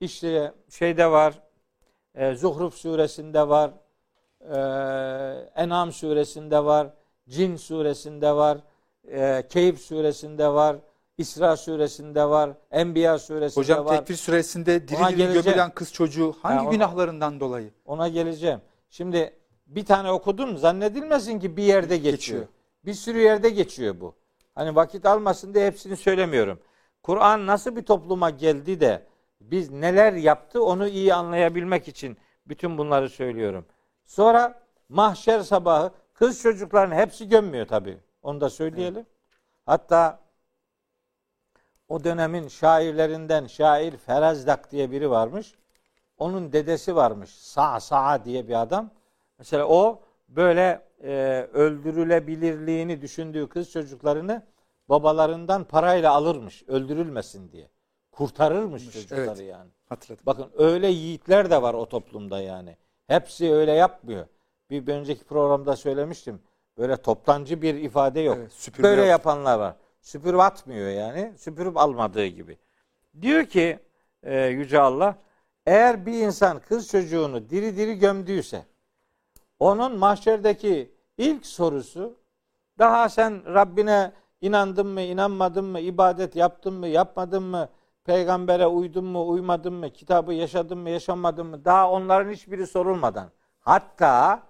İşte 0.00 0.52
şeyde 0.68 1.10
var. 1.10 1.42
E, 2.14 2.34
Zuhruf 2.34 2.74
suresinde 2.74 3.48
var. 3.48 3.70
E, 4.40 4.56
En'am 5.62 5.92
suresinde 5.92 6.64
var. 6.64 6.88
Cin 7.28 7.56
suresinde 7.56 8.32
var. 8.32 8.58
E, 9.12 9.42
Keyif 9.48 9.80
suresinde 9.80 10.48
var. 10.48 10.76
İsra 11.18 11.56
suresinde 11.56 12.24
var. 12.24 12.50
Enbiya 12.70 13.18
suresinde 13.18 13.60
Hocam 13.60 13.84
var. 13.86 13.96
Tekfir 13.96 14.14
suresinde 14.16 14.88
diri 14.88 14.96
Ona 14.98 15.08
diri 15.08 15.16
geleceğim. 15.16 15.44
gömülen 15.44 15.70
kız 15.70 15.92
çocuğu 15.92 16.34
hangi 16.42 16.56
Ha, 16.56 16.62
ona- 16.64 16.70
günahlarından 16.70 17.40
dolayı? 17.40 17.70
Ona 17.84 18.08
geleceğim. 18.08 18.60
Şimdi 18.90 19.32
bir 19.66 19.84
tane 19.84 20.10
okudum 20.10 20.56
zannedilmesin 20.56 21.40
ki 21.40 21.56
bir 21.56 21.62
yerde 21.62 21.96
geçiyor. 21.96 22.12
Geçiyor. 22.40 22.46
Bir 22.84 22.94
sürü 22.94 23.18
yerde 23.20 23.50
geçiyor 23.50 24.00
bu. 24.00 24.14
Hani 24.54 24.76
vakit 24.76 25.06
almasın 25.06 25.54
diye 25.54 25.66
hepsini 25.66 25.96
söylemiyorum. 25.96 26.58
Kur'an 27.02 27.46
nasıl 27.46 27.76
bir 27.76 27.82
topluma 27.82 28.30
geldi 28.30 28.80
de 28.80 29.02
biz 29.40 29.70
neler 29.70 30.12
yaptı 30.12 30.64
onu 30.64 30.88
iyi 30.88 31.14
anlayabilmek 31.14 31.88
için 31.88 32.16
bütün 32.46 32.78
bunları 32.78 33.08
söylüyorum. 33.08 33.64
Sonra 34.06 34.60
mahşer 34.88 35.40
sabahı 35.40 35.90
kız 36.14 36.42
çocukların 36.42 36.94
hepsi 36.96 37.28
gömmüyor 37.28 37.66
tabii. 37.66 37.98
Onu 38.22 38.40
da 38.40 38.50
söyleyelim. 38.50 39.06
Hatta 39.66 40.20
o 41.88 42.04
dönemin 42.04 42.48
şairlerinden 42.48 43.46
şair 43.46 43.96
Ferazdak 43.96 44.72
diye 44.72 44.90
biri 44.90 45.10
varmış. 45.10 45.54
Onun 46.18 46.52
dedesi 46.52 46.96
varmış. 46.96 47.30
Sa 47.30 47.80
Sa 47.80 48.24
diye 48.24 48.48
bir 48.48 48.62
adam. 48.62 48.90
Mesela 49.38 49.66
o 49.68 50.02
böyle 50.28 50.88
e, 51.02 51.12
öldürülebilirliğini 51.52 53.02
düşündüğü 53.02 53.48
kız 53.48 53.70
çocuklarını 53.70 54.42
babalarından 54.88 55.64
parayla 55.64 56.12
alırmış 56.12 56.62
öldürülmesin 56.68 57.52
diye. 57.52 57.68
Kurtarırmış 58.12 58.90
çocukları 58.92 59.20
evet. 59.20 59.40
yani. 59.40 59.70
Hatırladım. 59.88 60.26
Bakın 60.26 60.50
öyle 60.58 60.88
yiğitler 60.88 61.50
de 61.50 61.62
var 61.62 61.74
o 61.74 61.86
toplumda 61.86 62.40
yani. 62.40 62.76
Hepsi 63.06 63.52
öyle 63.52 63.72
yapmıyor. 63.72 64.26
Bir 64.70 64.88
önceki 64.88 65.24
programda 65.24 65.76
söylemiştim. 65.76 66.40
Böyle 66.78 66.96
toptancı 66.96 67.62
bir 67.62 67.74
ifade 67.74 68.20
yok. 68.20 68.36
Evet, 68.40 68.52
süpürme 68.52 68.88
Böyle 68.88 69.00
yok. 69.00 69.10
yapanlar 69.10 69.58
var. 69.58 69.74
Süpürüp 70.00 70.40
atmıyor 70.40 70.88
yani. 70.90 71.32
Süpürüp 71.36 71.76
almadığı 71.76 72.26
gibi. 72.26 72.58
Diyor 73.20 73.44
ki 73.44 73.78
e, 74.22 74.46
Yüce 74.46 74.80
Allah 74.80 75.14
eğer 75.66 76.06
bir 76.06 76.12
insan 76.12 76.60
kız 76.60 76.88
çocuğunu 76.88 77.50
diri 77.50 77.76
diri 77.76 77.98
gömdüyse 77.98 78.64
onun 79.58 79.98
mahşerdeki 79.98 80.92
ilk 81.18 81.46
sorusu 81.46 82.14
daha 82.78 83.08
sen 83.08 83.54
Rabbine 83.54 84.12
inandın 84.40 84.86
mı, 84.86 85.00
inanmadın 85.00 85.64
mı, 85.64 85.80
ibadet 85.80 86.36
yaptın 86.36 86.74
mı, 86.74 86.88
yapmadın 86.88 87.42
mı, 87.42 87.68
peygambere 88.04 88.66
uydun 88.66 89.04
mu, 89.04 89.28
uymadın 89.28 89.72
mı, 89.72 89.90
kitabı 89.90 90.34
yaşadın 90.34 90.78
mı, 90.78 90.90
yaşamadın 90.90 91.46
mı? 91.46 91.64
Daha 91.64 91.90
onların 91.90 92.30
hiçbiri 92.32 92.66
sorulmadan. 92.66 93.30
Hatta 93.60 94.42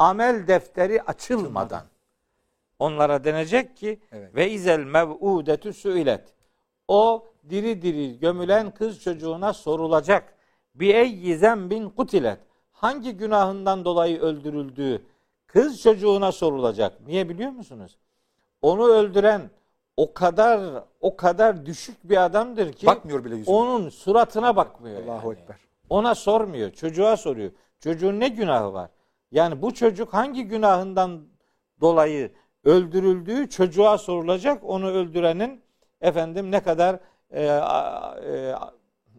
amel 0.00 0.46
defteri 0.46 1.02
açılmadan 1.02 1.82
onlara 2.78 3.24
denecek 3.24 3.76
ki 3.76 4.00
Evet. 4.12 4.34
ve 4.34 4.50
izel 4.50 4.80
mev'udetü 4.80 5.72
suilet. 5.72 6.34
O 6.88 7.26
diri 7.50 7.82
diri 7.82 8.18
gömülen 8.18 8.70
kız 8.70 9.02
çocuğuna 9.02 9.52
sorulacak. 9.52 10.34
Bi 10.74 10.86
eyyi 10.92 11.36
zembin 11.36 11.88
kutilet. 11.90 12.38
Hangi 12.72 13.16
günahından 13.16 13.84
dolayı 13.84 14.20
öldürüldüğü 14.20 15.02
kız 15.46 15.82
çocuğuna 15.82 16.32
sorulacak. 16.32 17.06
Niye 17.06 17.28
biliyor 17.28 17.50
musunuz? 17.50 17.98
Onu 18.62 18.86
öldüren 18.86 19.50
o 19.96 20.14
kadar 20.14 20.84
o 21.00 21.16
kadar 21.16 21.66
düşük 21.66 22.04
bir 22.10 22.24
adamdır 22.24 22.72
ki 22.72 22.86
Bakmıyor 22.86 23.24
bile 23.24 23.36
yüzüne. 23.36 23.54
onun 23.56 23.88
suratına 23.88 24.56
bakmıyor. 24.56 25.02
Allahu 25.02 25.28
yani. 25.28 25.40
Ekber. 25.40 25.56
Ona 25.90 26.14
sormuyor. 26.14 26.70
Çocuğa 26.70 27.16
soruyor. 27.16 27.50
Çocuğun 27.80 28.20
ne 28.20 28.28
günahı 28.28 28.72
var? 28.72 28.90
Yani 29.32 29.62
bu 29.62 29.74
çocuk 29.74 30.14
hangi 30.14 30.44
günahından 30.44 31.20
dolayı 31.80 32.32
öldürüldüğü 32.64 33.48
çocuğa 33.50 33.98
sorulacak. 33.98 34.64
Onu 34.64 34.90
öldürenin 34.90 35.62
efendim 36.00 36.50
ne 36.50 36.62
kadar 36.62 36.98
e, 37.30 37.42
e, 37.44 38.54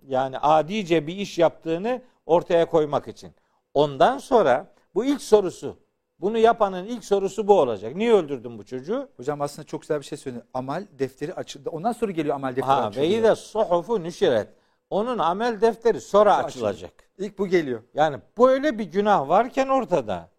yani 0.07 0.39
adice 0.39 1.07
bir 1.07 1.15
iş 1.15 1.37
yaptığını 1.37 2.01
ortaya 2.25 2.65
koymak 2.65 3.07
için. 3.07 3.31
Ondan 3.73 4.17
sonra 4.17 4.73
bu 4.95 5.05
ilk 5.05 5.21
sorusu. 5.21 5.77
Bunu 6.19 6.37
yapanın 6.37 6.85
ilk 6.85 7.05
sorusu 7.05 7.47
bu 7.47 7.59
olacak. 7.59 7.95
Niye 7.95 8.13
öldürdün 8.13 8.57
bu 8.57 8.65
çocuğu? 8.65 9.09
Hocam 9.17 9.41
aslında 9.41 9.65
çok 9.67 9.81
güzel 9.81 9.99
bir 9.99 10.05
şey 10.05 10.17
söyledi. 10.17 10.43
Amel 10.53 10.87
defteri 10.99 11.33
açıldı. 11.33 11.69
Ondan 11.69 11.91
sonra 11.91 12.11
geliyor 12.11 12.35
amel 12.35 12.49
defteri 12.49 12.65
Ha 12.65 12.83
ve 12.83 12.87
açılıyor. 12.87 13.23
de 13.23 13.35
suhufu 13.35 14.03
nüşiret. 14.03 14.47
Onun 14.91 15.17
amel 15.17 15.61
defteri 15.61 16.01
sonra 16.01 16.37
açılacak. 16.37 16.91
İlk 17.17 17.39
bu 17.39 17.47
geliyor. 17.47 17.83
Yani 17.93 18.17
böyle 18.37 18.79
bir 18.79 18.83
günah 18.83 19.29
varken 19.29 19.67
ortada. 19.67 20.29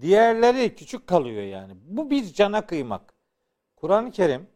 Diğerleri 0.00 0.74
küçük 0.74 1.06
kalıyor 1.06 1.42
yani. 1.42 1.72
Bu 1.84 2.10
bir 2.10 2.32
cana 2.32 2.66
kıymak. 2.66 3.14
Kur'an-ı 3.76 4.10
Kerim 4.10 4.46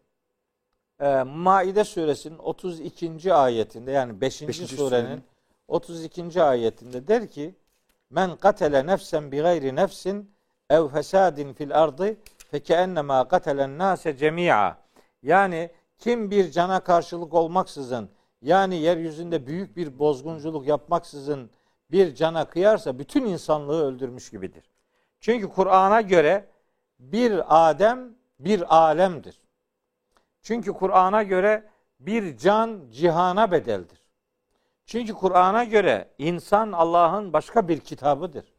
e, 1.01 1.23
Maide 1.23 1.85
suresinin 1.85 2.39
32. 2.39 3.35
ayetinde 3.35 3.91
yani 3.91 4.21
5. 4.21 4.49
Beşinci 4.49 4.77
surenin 4.77 5.07
surenin. 5.07 5.23
32. 5.69 6.43
ayetinde 6.43 7.09
der 7.09 7.29
ki 7.29 7.55
Men 8.11 8.37
katele 8.37 8.87
nefsen 8.87 9.33
bi 9.33 9.37
gayri 9.37 9.77
nefsin 9.77 10.31
ev 10.71 10.89
fesadin 10.89 11.53
fil 11.53 11.83
ardı 11.83 12.17
fekennema 12.51 13.29
katelen 13.29 13.79
nase 13.79 14.17
cemi'a. 14.17 14.79
Yani 15.23 15.71
kim 15.99 16.31
bir 16.31 16.51
cana 16.51 16.81
karşılık 16.81 17.35
olmaksızın 17.35 18.11
yani 18.43 18.77
yeryüzünde 18.77 19.47
büyük 19.47 19.77
bir 19.77 19.99
bozgunculuk 19.99 20.67
yapmaksızın 20.67 21.51
bir 21.91 22.15
cana 22.15 22.45
kıyarsa 22.45 22.99
bütün 22.99 23.25
insanlığı 23.25 23.85
öldürmüş 23.85 24.31
gibidir. 24.31 24.71
Çünkü 25.21 25.49
Kur'an'a 25.49 26.01
göre 26.01 26.47
bir 26.99 27.43
Adem 27.69 28.15
bir 28.41 28.77
alemdir. 28.77 29.41
Çünkü 30.43 30.73
Kur'an'a 30.73 31.23
göre 31.23 31.69
bir 32.01 32.37
can 32.37 32.81
cihana 32.91 33.51
bedeldir. 33.51 33.99
Çünkü 34.87 35.13
Kur'an'a 35.15 35.65
göre 35.65 36.09
insan 36.19 36.73
Allah'ın 36.73 37.33
başka 37.33 37.69
bir 37.69 37.81
kitabıdır. 37.81 38.53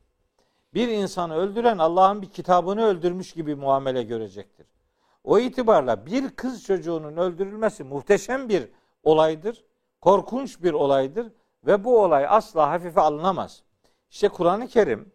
Bir 0.73 0.87
insanı 0.87 1.35
öldüren 1.35 1.77
Allah'ın 1.77 2.21
bir 2.21 2.29
kitabını 2.29 2.85
öldürmüş 2.85 3.33
gibi 3.33 3.55
muamele 3.55 4.03
görecektir. 4.03 4.67
O 5.23 5.39
itibarla 5.39 6.05
bir 6.05 6.29
kız 6.29 6.63
çocuğunun 6.63 7.17
öldürülmesi 7.17 7.83
muhteşem 7.83 8.49
bir 8.49 8.69
olaydır. 9.03 9.65
Korkunç 10.01 10.63
bir 10.63 10.73
olaydır 10.73 11.31
ve 11.65 11.83
bu 11.83 12.03
olay 12.03 12.25
asla 12.29 12.69
hafife 12.69 13.01
alınamaz. 13.01 13.63
İşte 14.09 14.29
Kur'an-ı 14.29 14.67
Kerim 14.67 15.11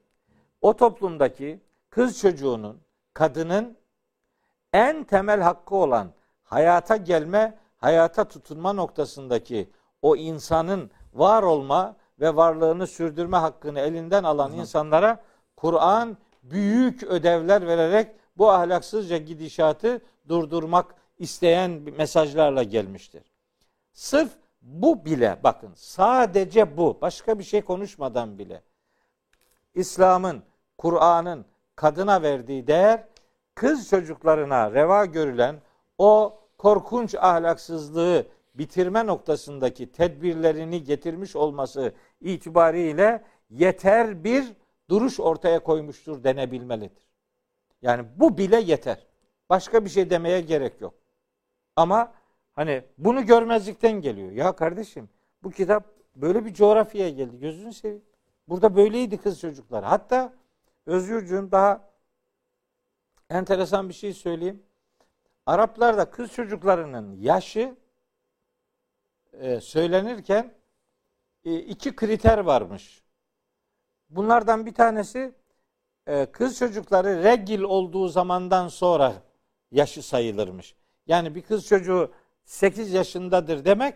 o 0.61 0.77
toplumdaki 0.77 1.61
kız 1.91 2.19
çocuğunun, 2.19 2.81
kadının 3.15 3.77
en 4.73 5.05
temel 5.05 5.41
hakkı 5.41 5.77
olan 5.77 6.13
hayata 6.43 6.97
gelme, 6.97 7.59
hayata 7.77 8.25
tutunma 8.25 8.73
noktasındaki 8.73 9.71
o 10.03 10.17
insanın 10.17 10.91
var 11.15 11.43
olma 11.43 11.97
ve 12.21 12.37
varlığını 12.37 12.87
sürdürme 12.87 13.37
hakkını 13.37 13.81
elinden 13.81 14.25
alan 14.25 14.53
insanlara 14.53 15.23
Kur'an 15.57 16.17
büyük 16.43 17.03
ödevler 17.03 17.67
vererek 17.67 18.17
bu 18.37 18.51
ahlaksızca 18.51 19.17
gidişatı 19.17 20.01
durdurmak 20.29 20.95
isteyen 21.19 21.71
mesajlarla 21.71 22.63
gelmiştir. 22.63 23.23
Sırf 23.93 24.31
bu 24.65 25.05
bile 25.05 25.39
bakın 25.45 25.73
sadece 25.75 26.77
bu 26.77 26.99
başka 27.01 27.39
bir 27.39 27.45
şey 27.45 27.63
konuşmadan 27.63 28.39
bile 28.39 28.63
İslam'ın, 29.75 30.43
Kur'an'ın 30.79 31.47
kadına 31.77 32.23
verdiği 32.23 32.67
değer 32.67 33.05
kız 33.55 33.89
çocuklarına 33.89 34.73
reva 34.73 35.05
görülen 35.05 35.61
o 35.99 36.39
korkunç 36.59 37.15
ahlaksızlığı 37.15 38.27
bitirme 38.55 39.07
noktasındaki 39.07 39.93
tedbirlerini 39.93 40.85
getirmiş 40.85 41.37
olması 41.37 41.93
itibariyle 42.21 43.25
yeter 43.51 44.25
bir 44.25 44.45
duruş 44.91 45.21
ortaya 45.21 45.59
koymuştur 45.59 46.25
denebilmelidir. 46.25 47.09
Yani 47.83 48.07
bu 48.17 48.39
bile 48.39 48.61
yeter. 48.61 49.07
Başka 49.51 49.85
bir 49.85 49.91
şey 49.91 50.11
demeye 50.11 50.41
gerek 50.41 50.81
yok. 50.81 50.95
Ama 51.77 52.13
hani 52.55 52.85
bunu 52.99 53.27
görmezlikten 53.27 54.01
geliyor. 54.01 54.31
Ya 54.31 54.57
kardeşim 54.57 55.09
bu 55.43 55.51
kitap 55.51 55.87
böyle 56.17 56.45
bir 56.45 56.55
coğrafyaya 56.55 57.11
geldi. 57.11 57.39
Gözünü 57.39 57.73
seveyim. 57.73 58.05
Burada 58.49 58.77
böyleydi 58.77 59.19
kız 59.19 59.41
çocuklar. 59.41 59.85
Hatta 59.85 60.33
Özgürcüğüm 60.87 61.51
daha 61.51 61.91
enteresan 63.31 63.89
bir 63.89 63.95
şey 63.95 64.13
söyleyeyim. 64.13 64.63
Araplarda 65.47 66.11
kız 66.11 66.33
çocuklarının 66.33 67.17
yaşı 67.17 67.77
e, 69.33 69.61
söylenirken 69.61 70.55
e, 71.45 71.59
iki 71.59 71.97
kriter 71.97 72.39
varmış. 72.39 73.03
Bunlardan 74.11 74.67
bir 74.67 74.75
tanesi 74.75 75.35
e, 76.07 76.27
kız 76.27 76.59
çocukları 76.59 77.25
regil 77.25 77.61
olduğu 77.61 78.09
zamandan 78.09 78.69
sonra 78.69 79.13
yaşı 79.71 80.03
sayılırmış. 80.03 80.75
Yani 81.07 81.35
bir 81.35 81.43
kız 81.43 81.67
çocuğu 81.67 82.13
8 82.45 82.93
yaşındadır 82.93 83.65
demek 83.65 83.95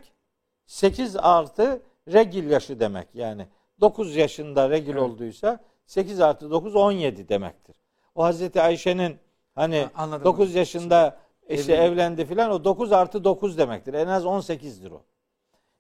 8 0.67 1.17
artı 1.17 1.83
regil 2.13 2.51
yaşı 2.51 2.81
demek. 2.81 3.09
Yani 3.15 3.47
9 3.81 4.17
yaşında 4.17 4.71
regil 4.71 4.93
Evet. 4.93 5.03
olduysa 5.03 5.59
8 5.87 6.21
artı 6.21 6.51
9 6.51 6.77
17 6.77 7.29
demektir. 7.29 7.77
O 8.15 8.25
Hazreti 8.25 8.63
Ayşe'nin 8.63 9.17
hani 9.55 9.79
Ha, 9.81 9.91
anladım. 10.03 10.25
9 10.25 10.55
yaşında 10.55 11.19
işte 11.49 11.75
Evli. 11.75 11.83
evlendi 11.83 12.27
filan 12.27 12.51
o 12.51 12.65
9 12.65 12.93
artı 12.93 13.25
9 13.25 13.59
demektir. 13.59 13.95
En 13.95 14.07
az 14.07 14.25
18'dir 14.25 14.91
o. 14.91 15.03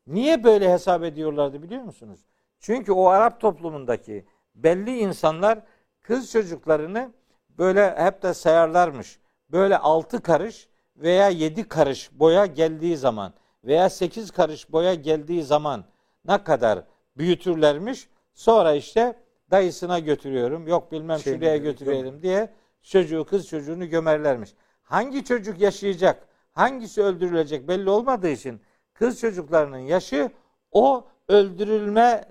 Niye 0.07 0.45
böyle 0.45 0.73
hesap 0.73 1.05
ediyorlardı 1.05 1.63
biliyor 1.63 1.83
musunuz? 1.83 2.21
Çünkü 2.61 2.93
o 2.93 3.07
Arap 3.07 3.41
toplumundaki 3.41 4.27
belli 4.55 4.99
insanlar 4.99 5.59
kız 6.01 6.33
çocuklarını 6.33 7.13
böyle 7.59 7.97
hep 7.97 8.23
de 8.23 8.35
sayarlarmış. 8.35 9.19
böyle 9.51 9.79
6 9.79 10.23
karış 10.23 10.69
veya 10.99 11.29
7 11.29 11.69
karış 11.69 12.11
boya 12.13 12.47
geldiği 12.47 12.97
zaman 12.97 13.33
veya 13.65 13.91
8 13.91 14.31
karış 14.31 14.73
boya 14.73 14.95
geldiği 14.95 15.43
zaman 15.43 15.85
ne 16.25 16.45
kadar 16.45 16.85
büyütürlermiş. 17.17 18.09
Sonra 18.35 18.75
işte 18.75 19.17
dayısına 19.51 19.99
götürüyorum. 19.99 20.69
Yok 20.69 20.93
bilmem 20.93 21.19
Şey, 21.19 21.35
şuraya 21.35 21.57
götürelim 21.57 22.23
diye 22.23 22.55
çocuğu 22.83 23.25
kız 23.25 23.49
çocuğunu 23.49 23.87
gömerlermiş. 23.87 24.55
Hangi 24.83 25.25
çocuk 25.25 25.61
yaşayacak, 25.61 26.29
hangisi 26.53 27.03
öldürülecek 27.03 27.69
belli 27.69 27.91
olmadığı 27.91 28.29
için 28.29 28.61
kız 28.95 29.21
çocuklarının 29.21 29.79
yaşı 29.79 30.31
o 30.73 31.07
öldürülme 31.29 32.25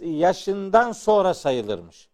yaşından 0.00 0.92
sonra 0.92 1.34
sayılırmış. 1.34 2.10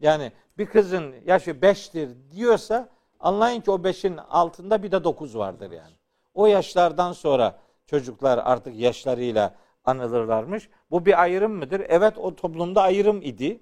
Yani 0.00 0.32
bir 0.58 0.66
kızın 0.66 1.14
yaşı 1.24 1.50
5'tir 1.50 2.08
diyorsa 2.30 2.88
anlayın 3.20 3.60
ki 3.60 3.70
o 3.70 3.74
5'in 3.76 4.16
altında 4.16 4.82
bir 4.82 4.92
de 4.92 5.04
9 5.04 5.38
vardır 5.38 5.70
yani. 5.70 5.94
O 6.34 6.46
yaşlardan 6.46 7.12
sonra 7.12 7.58
çocuklar 7.86 8.38
artık 8.44 8.76
yaşlarıyla 8.76 9.54
anılırlarmış. 9.84 10.68
Bu 10.90 11.06
bir 11.06 11.22
ayrım 11.22 11.52
mıdır? 11.52 11.82
Evet 11.88 12.18
o 12.18 12.36
toplumda 12.36 12.82
ayrım 12.82 13.22
idi. 13.22 13.60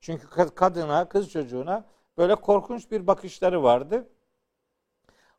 Çünkü 0.00 0.26
kadına, 0.54 1.08
kız 1.08 1.30
çocuğuna 1.30 1.84
böyle 2.18 2.34
korkunç 2.34 2.90
bir 2.90 3.06
bakışları 3.06 3.62
vardı. 3.62 4.08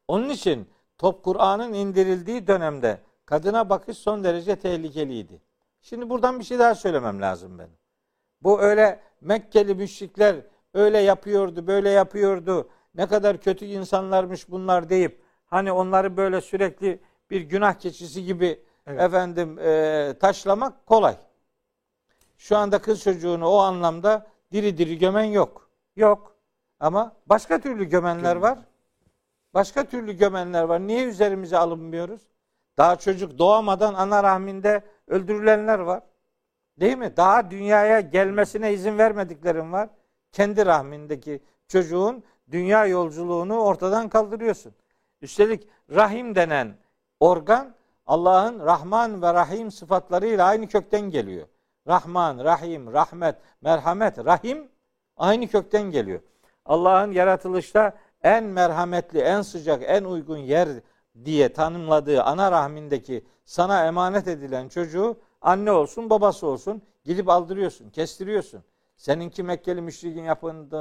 Onun 0.08 0.30
için 0.30 0.70
top 0.98 1.24
Kur'an'ın 1.24 1.74
indirildiği 1.74 2.48
dönemde 2.48 3.02
kadına 3.26 3.70
bakış 3.70 3.98
son 3.98 4.24
derece 4.24 4.56
tehlikeliydi. 4.56 5.42
Şimdi 5.82 6.10
buradan 6.10 6.40
bir 6.40 6.44
şey 6.44 6.60
daha 6.60 6.76
söylemem 6.76 7.22
lazım 7.22 7.60
benim. 7.60 7.78
Bu 8.42 8.62
öyle 8.62 9.00
Mekkeli 9.22 9.76
müşrikler 9.76 10.36
öyle 10.74 10.98
yapıyordu, 10.98 11.68
böyle 11.68 11.90
yapıyordu. 11.90 12.70
Ne 12.96 13.08
kadar 13.08 13.38
kötü 13.38 13.66
insanlarmış 13.66 14.50
bunlar 14.50 14.90
deyip 14.90 15.22
hani 15.46 15.72
onları 15.72 16.18
böyle 16.18 16.42
sürekli 16.42 17.00
bir 17.30 17.42
günah 17.42 17.74
keçisi 17.74 18.26
gibi 18.26 18.64
evet. 18.88 19.02
efendim 19.02 19.60
e, 19.60 20.14
taşlamak 20.20 20.86
kolay. 20.86 21.16
Şu 22.38 22.58
anda 22.58 22.80
kız 22.80 23.04
çocuğunu 23.04 23.48
o 23.48 23.58
anlamda 23.58 24.28
diri 24.52 24.78
diri 24.78 24.98
gömen 24.98 25.24
yok. 25.24 25.70
Yok. 25.96 26.36
Ama 26.80 27.16
başka 27.26 27.60
türlü 27.60 27.86
gömenler 27.86 28.36
var. 28.36 28.60
Başka 29.54 29.84
türlü 29.84 30.14
gömenler 30.14 30.64
var. 30.64 30.80
Niye 30.80 31.06
üzerimize 31.06 31.58
alınmıyoruz? 31.58 32.22
Daha 32.78 32.96
çocuk 32.96 33.38
doğamadan 33.38 33.94
ana 33.94 34.24
rahminde 34.24 34.82
öldürülenler 35.08 35.80
var. 35.80 36.04
Değil 36.80 36.98
mi? 36.98 37.18
Daha 37.18 37.52
dünyaya 37.52 38.00
gelmesine 38.00 38.74
izin 38.74 38.98
vermediklerim 38.98 39.72
var. 39.72 39.90
Kendi 40.32 40.66
rahmindeki 40.66 41.44
çocuğun 41.68 42.24
dünya 42.52 42.86
yolculuğunu 42.86 43.60
ortadan 43.60 44.10
kaldırıyorsun. 44.10 44.74
Üstelik 45.22 45.68
rahim 45.90 46.36
denen 46.36 46.76
organ 47.20 47.76
Allah'ın 48.06 48.60
Rahman 48.60 49.22
ve 49.22 49.34
Rahim 49.34 49.72
sıfatlarıyla 49.72 50.46
aynı 50.46 50.68
kökten 50.68 51.02
geliyor. 51.02 51.48
Rahman, 51.88 52.44
Rahim, 52.44 52.94
Rahmet, 52.94 53.36
Merhamet, 53.62 54.26
Rahim 54.26 54.68
aynı 55.18 55.48
kökten 55.48 55.92
geliyor. 55.92 56.20
Allah'ın 56.66 57.12
yaratılışta 57.12 57.98
en 58.24 58.44
merhametli, 58.44 59.20
en 59.20 59.42
sıcak, 59.42 59.84
en 59.86 60.04
uygun 60.04 60.38
yer 60.38 60.70
diye 61.26 61.54
tanımladığı 61.54 62.24
ana 62.24 62.52
rahmindeki 62.52 63.26
sana 63.46 63.86
emanet 63.86 64.28
edilen 64.28 64.68
çocuğu 64.68 65.18
anne 65.42 65.72
olsun, 65.72 66.10
babası 66.10 66.48
olsun 66.48 66.82
gidip 67.04 67.30
aldırıyorsun, 67.30 67.90
kestiriyorsun. 67.90 68.64
Seninki 68.98 69.44
Mekkeli 69.44 69.82
müşrikin 69.82 70.24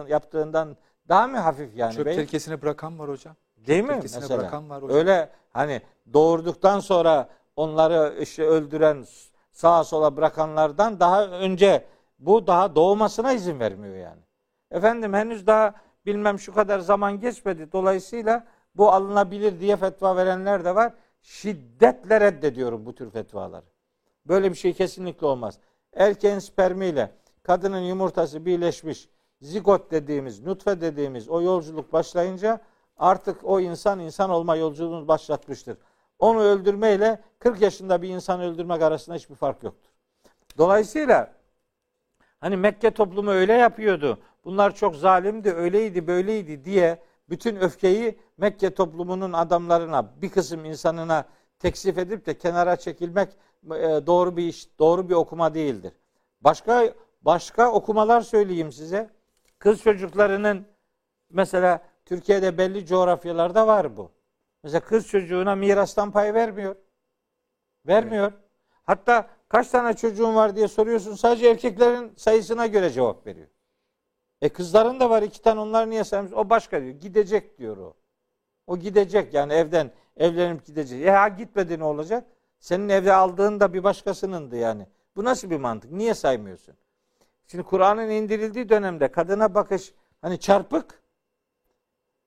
yaptığından, 0.08 0.76
daha 1.10 1.26
mı 1.26 1.38
hafif 1.38 1.76
yani? 1.76 1.94
Çöp 1.94 2.04
tehlikesini 2.04 2.62
bırakan 2.62 2.98
var 2.98 3.08
hocam. 3.08 3.36
Değil 3.56 3.84
mi? 3.84 3.98
Mesela. 4.02 4.38
bırakan 4.38 4.70
var 4.70 4.82
hocam. 4.82 4.98
Öyle 4.98 5.30
hani 5.52 5.82
doğurduktan 6.12 6.80
sonra 6.80 7.28
onları 7.56 8.22
işte 8.22 8.44
öldüren 8.44 9.04
sağa 9.52 9.84
sola 9.84 10.16
bırakanlardan 10.16 11.00
daha 11.00 11.26
önce 11.26 11.84
bu 12.18 12.46
daha 12.46 12.74
doğmasına 12.74 13.32
izin 13.32 13.60
vermiyor 13.60 13.96
yani. 13.96 14.20
Efendim 14.70 15.14
henüz 15.14 15.46
daha 15.46 15.74
bilmem 16.06 16.38
şu 16.38 16.54
kadar 16.54 16.78
zaman 16.78 17.20
geçmedi. 17.20 17.72
Dolayısıyla 17.72 18.46
bu 18.74 18.92
alınabilir 18.92 19.60
diye 19.60 19.76
fetva 19.76 20.16
verenler 20.16 20.64
de 20.64 20.74
var. 20.74 20.92
Şiddetle 21.22 22.20
reddediyorum 22.20 22.86
bu 22.86 22.94
tür 22.94 23.10
fetvaları. 23.10 23.66
Böyle 24.26 24.50
bir 24.50 24.56
şey 24.56 24.72
kesinlikle 24.72 25.26
olmaz. 25.26 25.58
Erkeğin 25.92 26.38
spermiyle 26.38 27.10
kadının 27.42 27.80
yumurtası 27.80 28.46
birleşmiş 28.46 29.08
zigot 29.40 29.90
dediğimiz, 29.90 30.46
nutfe 30.46 30.80
dediğimiz 30.80 31.28
o 31.28 31.42
yolculuk 31.42 31.92
başlayınca 31.92 32.60
artık 32.96 33.44
o 33.44 33.60
insan 33.60 34.00
insan 34.00 34.30
olma 34.30 34.56
yolculuğunu 34.56 35.08
başlatmıştır. 35.08 35.78
Onu 36.18 36.40
öldürmeyle 36.40 37.22
40 37.38 37.60
yaşında 37.60 38.02
bir 38.02 38.08
insan 38.08 38.40
öldürmek 38.40 38.82
arasında 38.82 39.16
hiçbir 39.16 39.34
fark 39.34 39.62
yoktur. 39.62 39.90
Dolayısıyla 40.58 41.32
hani 42.40 42.56
Mekke 42.56 42.90
toplumu 42.90 43.30
öyle 43.30 43.52
yapıyordu. 43.52 44.18
Bunlar 44.44 44.74
çok 44.74 44.96
zalimdi, 44.96 45.52
öyleydi, 45.52 46.06
böyleydi 46.06 46.64
diye 46.64 47.02
bütün 47.28 47.56
öfkeyi 47.56 48.18
Mekke 48.36 48.74
toplumunun 48.74 49.32
adamlarına, 49.32 50.22
bir 50.22 50.28
kısım 50.28 50.64
insanına 50.64 51.24
teksif 51.58 51.98
edip 51.98 52.26
de 52.26 52.38
kenara 52.38 52.76
çekilmek 52.76 53.28
e, 53.64 54.06
doğru 54.06 54.36
bir 54.36 54.44
iş, 54.44 54.78
doğru 54.78 55.08
bir 55.08 55.14
okuma 55.14 55.54
değildir. 55.54 55.92
Başka 56.40 56.94
başka 57.22 57.72
okumalar 57.72 58.20
söyleyeyim 58.20 58.72
size. 58.72 59.10
Kız 59.60 59.82
çocuklarının 59.82 60.66
mesela 61.30 61.82
Türkiye'de 62.04 62.58
belli 62.58 62.86
coğrafyalarda 62.86 63.66
var 63.66 63.96
bu. 63.96 64.12
Mesela 64.62 64.80
kız 64.80 65.06
çocuğuna 65.08 65.54
mirastan 65.54 66.10
pay 66.10 66.34
vermiyor. 66.34 66.76
Vermiyor. 67.86 68.32
Evet. 68.32 68.42
Hatta 68.84 69.28
kaç 69.48 69.68
tane 69.68 69.96
çocuğun 69.96 70.34
var 70.34 70.56
diye 70.56 70.68
soruyorsun. 70.68 71.14
Sadece 71.14 71.48
erkeklerin 71.48 72.12
sayısına 72.16 72.66
göre 72.66 72.90
cevap 72.90 73.26
veriyor. 73.26 73.48
E 74.42 74.48
kızların 74.48 75.00
da 75.00 75.10
var 75.10 75.22
iki 75.22 75.42
tane 75.42 75.60
onlar 75.60 75.90
niye 75.90 76.04
saymış? 76.04 76.32
O 76.32 76.50
başka 76.50 76.82
diyor. 76.82 76.94
Gidecek 76.94 77.58
diyor 77.58 77.76
o. 77.76 77.96
O 78.66 78.78
gidecek 78.78 79.34
yani 79.34 79.52
evden 79.52 79.90
evlenip 80.16 80.66
gidecek. 80.66 81.00
Ya 81.00 81.28
gitmedi 81.28 81.78
ne 81.78 81.84
olacak? 81.84 82.24
Senin 82.58 82.88
evde 82.88 83.12
aldığın 83.12 83.60
da 83.60 83.74
bir 83.74 83.84
başkasınındı 83.84 84.56
yani. 84.56 84.86
Bu 85.16 85.24
nasıl 85.24 85.50
bir 85.50 85.56
mantık? 85.56 85.92
Niye 85.92 86.14
saymıyorsun? 86.14 86.74
Şimdi 87.50 87.64
Kur'an'ın 87.64 88.10
indirildiği 88.10 88.68
dönemde 88.68 89.12
kadına 89.12 89.54
bakış 89.54 89.94
hani 90.20 90.40
çarpık. 90.40 91.02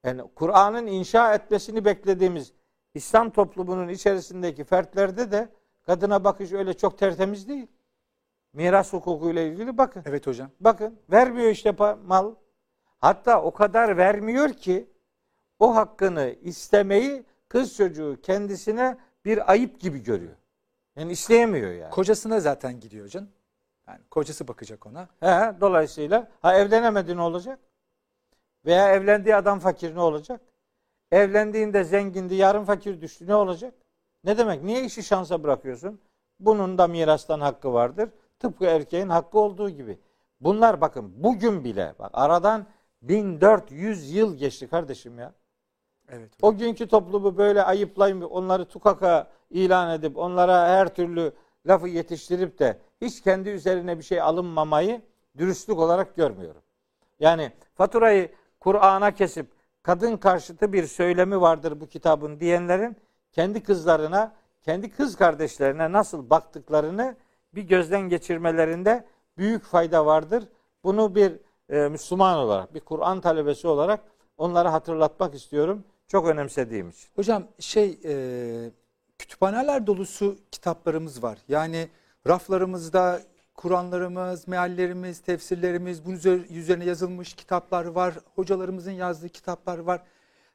Yani 0.04 0.22
Kur'an'ın 0.36 0.88
inşa 0.88 1.34
etmesini 1.34 1.86
beklediğimiz 1.86 2.54
İslam 2.94 3.30
toplumunun 3.30 3.88
içerisindeki 3.88 4.64
fertlerde 4.64 5.32
de 5.32 5.50
kadına 5.84 6.24
bakış 6.24 6.52
öyle 6.52 6.74
çok 6.74 6.98
tertemiz 6.98 7.48
değil. 7.48 7.68
Miras 8.54 8.94
hukukuyla 8.94 9.42
ilgili 9.42 9.78
bakın. 9.78 10.04
Evet 10.06 10.28
hocam. 10.28 10.50
Bakın 10.60 11.00
vermiyor 11.12 11.50
işte 11.50 11.76
mal. 12.06 12.36
Hatta 13.00 13.42
o 13.42 13.52
kadar 13.52 13.98
vermiyor 13.98 14.50
ki 14.50 14.90
o 15.60 15.76
hakkını 15.76 16.36
istemeyi 16.42 17.24
kız 17.50 17.76
çocuğu 17.76 18.18
kendisine 18.24 18.98
bir 19.26 19.52
ayıp 19.52 19.80
gibi 19.80 20.04
görüyor. 20.04 20.36
Yani 20.96 21.12
isteyemiyor 21.12 21.72
yani. 21.72 21.92
Kocasına 21.92 22.40
zaten 22.40 22.80
gidiyor 22.80 23.08
can. 23.08 23.28
Yani 23.88 24.00
kocası 24.10 24.48
bakacak 24.48 24.86
ona. 24.86 25.08
He, 25.20 25.62
dolayısıyla 25.62 26.28
ha 26.42 26.56
evlenemedi 26.56 27.18
ne 27.18 27.22
olacak? 27.22 27.60
Veya 28.66 28.94
evlendiği 28.94 29.36
adam 29.36 29.60
fakir 29.60 29.96
ne 29.96 30.02
olacak? 30.02 30.42
Evlendiğinde 31.12 31.84
zengindi, 31.84 32.36
yarın 32.36 32.64
fakir 32.64 33.02
düştü 33.02 33.28
ne 33.28 33.36
olacak? 33.36 33.74
Ne 34.24 34.38
demek? 34.38 34.64
Niye 34.64 34.86
işi 34.86 35.04
şansa 35.04 35.44
bırakıyorsun? 35.44 36.00
Bunun 36.40 36.78
da 36.78 36.88
mirastan 36.88 37.40
hakkı 37.40 37.74
vardır. 37.74 38.10
Tıpkı 38.40 38.66
erkeğin 38.66 39.10
hakkı 39.10 39.40
olduğu 39.40 39.70
gibi. 39.70 40.00
Bunlar 40.42 40.82
bakın 40.82 41.14
bugün 41.24 41.64
bile 41.64 41.94
bak 42.00 42.12
aradan 42.14 42.66
1400 43.02 44.16
yıl 44.16 44.38
geçti 44.38 44.68
kardeşim 44.68 45.20
ya. 45.20 45.34
Evet. 46.10 46.32
O 46.42 46.58
günkü 46.58 46.88
toplumu 46.88 47.38
böyle 47.38 47.64
ayıplayıp 47.64 48.32
onları 48.32 48.66
tukaka 48.66 49.28
ilan 49.50 49.92
edip 49.92 50.18
onlara 50.18 50.68
her 50.68 50.96
türlü 50.96 51.34
lafı 51.68 51.88
yetiştirip 51.88 52.60
de 52.60 52.78
hiç 53.02 53.22
kendi 53.22 53.50
üzerine 53.50 53.98
bir 53.98 54.04
şey 54.04 54.22
alınmamayı 54.22 55.02
dürüstlük 55.38 55.80
olarak 55.80 56.16
görmüyorum. 56.16 56.62
Yani 57.20 57.52
faturayı 57.76 58.32
Kur'an'a 58.60 59.12
kesip 59.12 59.48
kadın 59.84 60.18
karşıtı 60.18 60.74
bir 60.74 60.88
söylemi 60.88 61.42
vardır 61.42 61.80
bu 61.80 61.88
kitabın 61.88 62.40
diyenlerin 62.40 62.98
kendi 63.32 63.64
kızlarına, 63.64 64.34
kendi 64.62 64.92
kız 64.92 65.16
kardeşlerine 65.16 65.92
nasıl 65.92 66.30
baktıklarını 66.30 67.16
bir 67.56 67.64
gözden 67.64 68.02
geçirmelerinde 68.02 69.06
büyük 69.38 69.64
fayda 69.64 70.06
vardır. 70.06 70.44
Bunu 70.84 71.16
bir 71.16 71.40
e, 71.70 71.90
Müslüman 71.90 72.38
olarak, 72.38 72.74
bir 72.74 72.80
Kur'an 72.80 73.22
talebesi 73.22 73.68
olarak 73.68 74.00
onlara 74.38 74.74
hatırlatmak 74.74 75.36
istiyorum. 75.36 75.84
Çok 76.08 76.28
önemsediğim 76.28 76.90
için. 76.90 77.10
Hocam 77.16 77.44
şey 77.60 78.00
e, 78.06 78.14
kütüphaneler 79.24 79.88
dolusu 79.88 80.38
kitaplarımız 80.52 81.24
var. 81.24 81.38
Yani 81.48 81.90
raflarımızda 82.28 83.22
Kur'anlarımız, 83.56 84.48
meallerimiz, 84.48 85.20
tefsirlerimiz, 85.20 86.06
bunun 86.06 86.16
üzerine 86.50 86.86
yazılmış 86.86 87.34
kitaplar 87.34 87.86
var. 87.86 88.14
Hocalarımızın 88.36 88.92
yazdığı 88.92 89.30
kitaplar 89.30 89.78
var. 89.78 90.02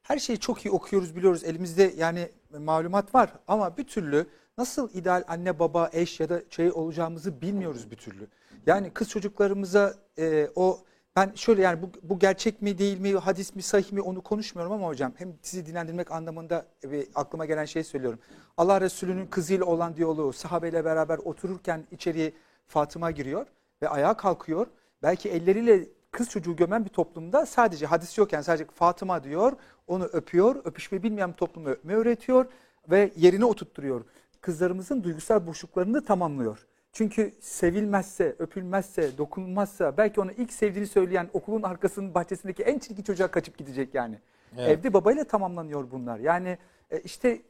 her 0.03 0.19
şeyi 0.19 0.39
çok 0.39 0.67
iyi 0.67 0.71
okuyoruz 0.71 1.17
biliyoruz 1.17 1.45
elimizde 1.45 1.95
yani 1.97 2.29
malumat 2.59 3.15
var 3.15 3.33
ama 3.49 3.77
bir 3.77 3.85
türlü 3.85 4.27
nasıl 4.59 4.91
ideal 4.95 5.25
anne 5.29 5.59
baba 5.59 5.91
eş 5.93 6.21
ya 6.21 6.29
da 6.29 6.43
şey 6.51 6.73
olacağımızı 6.73 7.41
bilmiyoruz 7.41 7.91
bir 7.91 7.97
türlü. 7.97 8.29
Yani 8.67 8.91
kız 8.91 9.09
çocuklarımıza 9.09 9.95
e, 10.19 10.49
o 10.55 10.81
ben 11.19 11.33
şöyle 11.35 11.63
yani 11.63 11.83
bu, 11.83 11.91
bu 12.03 12.19
gerçek 12.19 12.63
mi 12.63 12.79
değil 12.79 13.01
mi 13.01 13.15
hadis 13.15 13.55
mi 13.55 13.63
sahih 13.63 13.93
mi 13.93 14.01
onu 14.01 14.21
konuşmuyorum 14.21 14.73
ama 14.73 14.87
hocam 14.87 15.13
hem 15.17 15.35
sizi 15.43 15.67
dinlendirmek 15.67 16.11
anlamında 16.13 16.67
bir 16.85 17.09
aklıma 17.15 17.47
gelen 17.47 17.65
şey 17.65 17.85
söylüyorum. 17.85 18.19
Allah 18.57 18.81
Resulü'nün 18.81 19.27
kızıyla 19.27 19.65
olan 19.67 19.97
diyaloğu 19.97 20.33
sahabeyle 20.33 20.85
beraber 20.85 21.19
otururken 21.19 21.85
içeriye 21.91 22.33
Fatıma 22.67 23.11
giriyor 23.11 23.47
ve 23.83 23.89
ayağa 23.89 24.15
kalkıyor. 24.15 24.67
Belki 25.03 25.29
elleriyle 25.29 25.89
kız 26.11 26.31
çocuğu 26.31 26.57
gömen 26.57 26.85
bir 26.85 26.91
toplumda 26.91 27.47
sadece 27.47 27.87
hadis 27.87 28.19
yokken 28.19 28.43
sadece 28.43 28.65
Fatıma 28.75 29.25
diyor, 29.25 29.53
onu 29.87 30.05
öpüyor, 30.05 30.57
öpüşmeyi 30.65 31.03
bilmeyen 31.03 31.33
bir 31.33 31.37
toplumu 31.37 31.69
öpmeyi 31.69 31.99
öğretiyor 31.99 32.47
ve 32.91 33.11
yerine 33.17 33.45
oturtturuyor. 33.45 34.05
Kızlarımızın 34.41 35.05
duygusal 35.05 35.47
boşluklarını 35.47 36.05
tamamlıyor. 36.05 36.67
Çünkü 36.93 37.35
sevilmezse, 37.41 38.37
öpülmezse, 38.39 39.19
dokunulmazsa 39.19 39.97
belki 39.97 40.21
onu 40.21 40.33
ilk 40.33 40.53
sevdiğini 40.53 40.87
söyleyen 40.87 41.31
okulun 41.33 41.63
arkasının 41.63 42.15
bahçesindeki 42.15 42.63
en 42.63 42.79
çirkin 42.79 43.03
çocuğa 43.03 43.29
kaçıp 43.29 43.59
gidecek 43.59 43.95
yani. 43.95 44.19
Evet. 44.59 44.79
Evde 44.79 44.93
babayla 44.93 45.25
tamamlanıyor 45.25 45.91
bunlar. 45.91 46.19
Yani 46.19 46.59
e, 46.91 47.01
işte 47.01 47.29
e, 47.29 47.43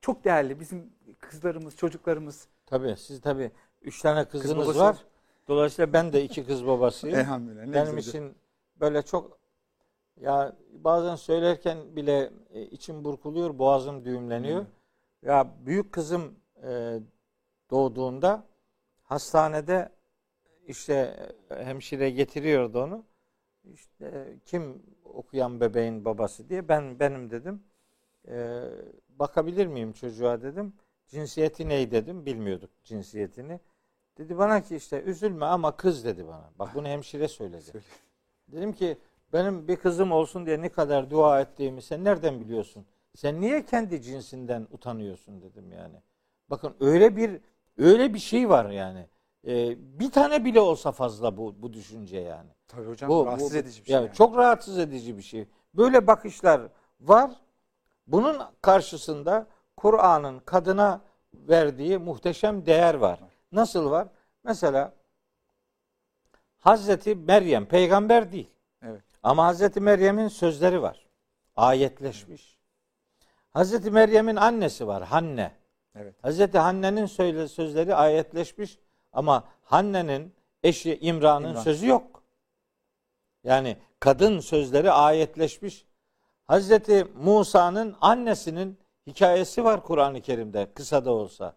çok 0.00 0.24
değerli 0.24 0.60
bizim 0.60 0.92
kızlarımız, 1.18 1.76
çocuklarımız. 1.76 2.48
Tabii 2.66 2.96
siz 2.98 3.20
tabii 3.20 3.50
üç 3.82 4.02
tane 4.02 4.24
kızınız 4.24 4.56
babası 4.56 4.78
var. 4.78 4.96
Dolayısıyla 5.48 5.92
ben 5.92 6.12
de 6.12 6.24
iki 6.24 6.46
kız 6.46 6.66
babasıyım. 6.66 7.18
Elhamdülillah. 7.18 7.66
ne 7.66 7.74
Benim 7.74 7.98
için 7.98 8.34
böyle 8.80 9.02
çok 9.02 9.38
ya 10.20 10.52
bazen 10.72 11.14
söylerken 11.14 11.96
bile 11.96 12.30
e, 12.50 12.62
içim 12.62 13.04
burkuluyor, 13.04 13.58
boğazım 13.58 14.04
düğümleniyor. 14.04 14.66
Ya 15.22 15.48
büyük 15.66 15.92
kızım 15.92 16.34
e, 16.62 16.98
doğduğunda 17.70 18.46
hastanede 19.02 19.92
işte 20.66 21.16
hemşire 21.48 22.10
getiriyordu 22.10 22.82
onu. 22.82 23.04
İşte 23.64 24.36
kim 24.44 24.82
okuyan 25.04 25.60
bebeğin 25.60 26.04
babası 26.04 26.48
diye 26.48 26.68
ben 26.68 27.00
benim 27.00 27.30
dedim. 27.30 27.62
E, 28.28 28.64
bakabilir 29.08 29.66
miyim 29.66 29.92
çocuğa 29.92 30.42
dedim. 30.42 30.74
Cinsiyeti 31.06 31.68
ney 31.68 31.90
dedim. 31.90 32.26
Bilmiyorduk 32.26 32.70
cinsiyetini. 32.84 33.60
Dedi 34.18 34.38
bana 34.38 34.62
ki 34.62 34.76
işte 34.76 35.02
üzülme 35.02 35.46
ama 35.46 35.76
kız 35.76 36.04
dedi 36.04 36.26
bana. 36.26 36.50
Bak 36.58 36.74
bunu 36.74 36.88
hemşire 36.88 37.28
söyledi. 37.28 37.62
Söyledi. 37.72 37.86
Dedim 38.48 38.72
ki 38.72 38.98
benim 39.32 39.68
bir 39.68 39.76
kızım 39.76 40.12
olsun 40.12 40.46
diye 40.46 40.62
ne 40.62 40.68
kadar 40.68 41.10
dua 41.10 41.40
ettiğimi 41.40 41.82
sen 41.82 42.04
nereden 42.04 42.40
biliyorsun? 42.40 42.86
Sen 43.14 43.40
niye 43.40 43.64
kendi 43.64 44.02
cinsinden 44.02 44.66
utanıyorsun 44.70 45.42
dedim 45.42 45.72
yani. 45.72 46.02
Bakın 46.50 46.74
öyle 46.80 47.16
bir 47.16 47.40
öyle 47.78 48.14
bir 48.14 48.18
şey 48.18 48.48
var 48.48 48.70
yani. 48.70 49.06
Ee, 49.46 49.76
bir 50.00 50.10
tane 50.10 50.44
bile 50.44 50.60
olsa 50.60 50.92
fazla 50.92 51.36
bu 51.36 51.54
bu 51.62 51.72
düşünce 51.72 52.18
yani. 52.18 52.50
Tabii 52.68 52.86
hocam 52.88 53.10
Bu, 53.10 53.26
rahatsız 53.26 53.54
bu- 53.54 53.56
edici 53.56 53.80
bir 53.80 53.86
şey. 53.86 53.94
yani 53.94 54.04
yani. 54.06 54.14
Çok 54.16 54.36
rahatsız 54.36 54.78
edici 54.78 55.16
bir 55.16 55.22
şey. 55.22 55.46
Böyle 55.74 56.06
bakışlar 56.06 56.60
var. 57.00 57.30
Bunun 58.06 58.36
karşısında 58.62 59.46
Kur'an'ın 59.76 60.38
kadına 60.38 61.00
verdiği 61.34 61.98
muhteşem 61.98 62.66
değer 62.66 62.94
var. 62.94 63.20
Nasıl 63.52 63.90
var? 63.90 64.08
Mesela 64.44 64.92
Hazreti 66.58 67.14
Meryem 67.14 67.66
peygamber 67.66 68.32
değil. 68.32 68.50
Evet. 68.82 69.02
Ama 69.22 69.46
Hazreti 69.46 69.80
Meryem'in 69.80 70.28
sözleri 70.28 70.82
var. 70.82 71.06
Ayetleşmiş. 71.56 72.58
Hazreti 73.50 73.90
Meryem'in 73.90 74.36
annesi 74.36 74.86
var 74.86 75.04
Hanne. 75.04 75.52
Evet. 76.00 76.14
Hazreti 76.22 76.58
Hanne'nin 76.58 77.06
söyle 77.06 77.48
sözleri 77.48 77.94
ayetleşmiş 77.94 78.78
ama 79.12 79.44
Hanne'nin 79.62 80.34
eşi 80.62 80.98
İmran'ın 81.00 81.48
İmran. 81.48 81.62
sözü 81.62 81.86
yok. 81.86 82.22
Yani 83.44 83.76
kadın 84.00 84.40
sözleri 84.40 84.90
ayetleşmiş. 84.90 85.86
Hazreti 86.44 87.06
Musa'nın 87.22 87.96
annesinin 88.00 88.78
hikayesi 89.06 89.64
var 89.64 89.82
Kur'an-ı 89.82 90.20
Kerim'de 90.20 90.72
kısa 90.74 91.04
da 91.04 91.10
olsa. 91.10 91.54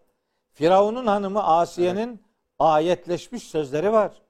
Firavun'un 0.52 1.06
hanımı 1.06 1.44
Asiye'nin 1.44 2.22
ayetleşmiş 2.58 3.42
sözleri 3.42 3.92
var. 3.92 4.22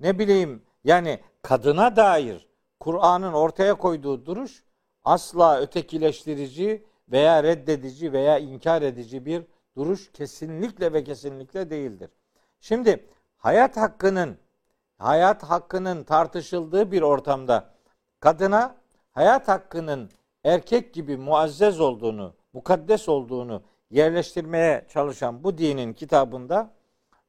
Ne 0.00 0.18
bileyim 0.18 0.62
yani 0.84 1.20
kadına 1.42 1.96
dair 1.96 2.48
Kur'an'ın 2.80 3.32
ortaya 3.32 3.74
koyduğu 3.74 4.26
duruş 4.26 4.64
asla 5.04 5.60
ötekileştirici 5.60 6.84
veya 7.10 7.42
reddedici 7.42 8.12
veya 8.12 8.38
inkar 8.38 8.82
edici 8.82 9.26
bir 9.26 9.42
duruş 9.76 10.12
kesinlikle 10.12 10.92
ve 10.92 11.04
kesinlikle 11.04 11.70
değildir. 11.70 12.10
Şimdi 12.60 13.06
hayat 13.36 13.76
hakkının 13.76 14.38
hayat 14.98 15.42
hakkının 15.42 16.04
tartışıldığı 16.04 16.92
bir 16.92 17.02
ortamda 17.02 17.74
kadına 18.20 18.76
hayat 19.12 19.48
hakkının 19.48 20.10
erkek 20.44 20.94
gibi 20.94 21.16
muazzez 21.16 21.80
olduğunu, 21.80 22.34
mukaddes 22.52 23.08
olduğunu 23.08 23.62
yerleştirmeye 23.90 24.86
çalışan 24.88 25.44
bu 25.44 25.58
dinin 25.58 25.92
kitabında 25.92 26.70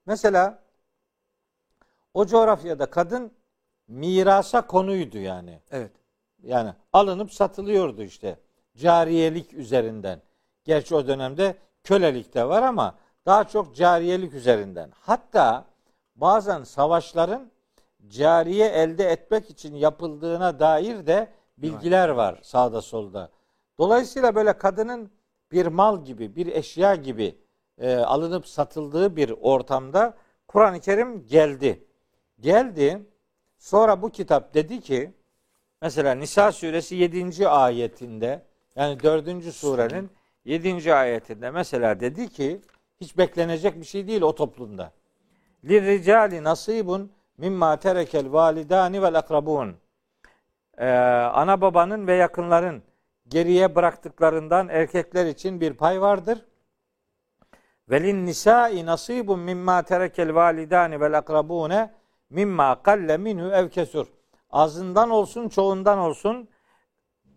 mesela 0.05 0.63
o 2.13 2.25
coğrafyada 2.25 2.85
kadın 2.85 3.31
mirasa 3.87 4.67
konuydu 4.67 5.17
yani. 5.17 5.61
Evet. 5.71 5.91
Yani 6.43 6.73
alınıp 6.93 7.33
satılıyordu 7.33 8.03
işte 8.03 8.39
cariyelik 8.77 9.53
üzerinden. 9.53 10.21
Gerçi 10.63 10.95
o 10.95 11.07
dönemde 11.07 11.55
kölelik 11.83 12.33
de 12.33 12.47
var 12.47 12.63
ama 12.63 12.95
daha 13.25 13.43
çok 13.43 13.75
cariyelik 13.75 14.33
üzerinden. 14.33 14.91
Hatta 14.99 15.65
bazen 16.15 16.63
savaşların 16.63 17.51
cariye 18.07 18.67
elde 18.67 19.05
etmek 19.05 19.49
için 19.49 19.75
yapıldığına 19.75 20.59
dair 20.59 21.07
de 21.07 21.31
bilgiler 21.57 22.09
var 22.09 22.39
sağda 22.41 22.81
solda. 22.81 23.29
Dolayısıyla 23.79 24.35
böyle 24.35 24.53
kadının 24.53 25.11
bir 25.51 25.67
mal 25.67 26.05
gibi, 26.05 26.35
bir 26.35 26.47
eşya 26.47 26.95
gibi 26.95 27.37
e, 27.77 27.95
alınıp 27.95 28.47
satıldığı 28.47 29.15
bir 29.15 29.29
ortamda 29.41 30.13
Kur'an-ı 30.47 30.79
Kerim 30.79 31.25
geldi. 31.25 31.87
Geldi. 32.39 33.05
Sonra 33.57 34.01
bu 34.01 34.09
kitap 34.09 34.53
dedi 34.53 34.81
ki 34.81 35.13
mesela 35.81 36.15
Nisa 36.15 36.51
suresi 36.51 36.95
7. 36.95 37.47
ayetinde 37.47 38.45
yani 38.75 39.03
4. 39.03 39.53
surenin 39.53 40.09
7. 40.45 40.93
ayetinde 40.93 41.51
mesela 41.51 41.99
dedi 41.99 42.29
ki 42.29 42.61
hiç 43.01 43.17
beklenecek 43.17 43.79
bir 43.79 43.85
şey 43.85 44.07
değil 44.07 44.21
o 44.21 44.35
toplumda. 44.35 44.91
Lirricali 45.65 46.43
nasibun 46.43 47.11
mimma 47.37 47.79
terekel 47.79 48.31
validani 48.31 49.01
vel 49.01 49.15
akrabun. 49.15 49.75
Ee, 50.77 50.87
ana 51.33 51.61
babanın 51.61 52.07
ve 52.07 52.15
yakınların 52.15 52.83
geriye 53.27 53.75
bıraktıklarından 53.75 54.69
erkekler 54.69 55.25
için 55.25 55.61
bir 55.61 55.73
pay 55.73 56.01
vardır. 56.01 56.45
Velin 57.89 58.25
nisai 58.25 58.85
nasibun 58.85 59.39
mimma 59.39 59.83
terekel 59.83 60.35
validani 60.35 61.01
vel 61.01 61.17
akrabune 61.17 61.93
mimma 62.29 62.83
kalle 62.83 63.17
minhu 63.17 63.51
ev 63.51 63.69
kesur. 63.69 64.07
Azından 64.49 65.09
olsun 65.09 65.49
çoğundan 65.49 65.99
olsun 65.99 66.49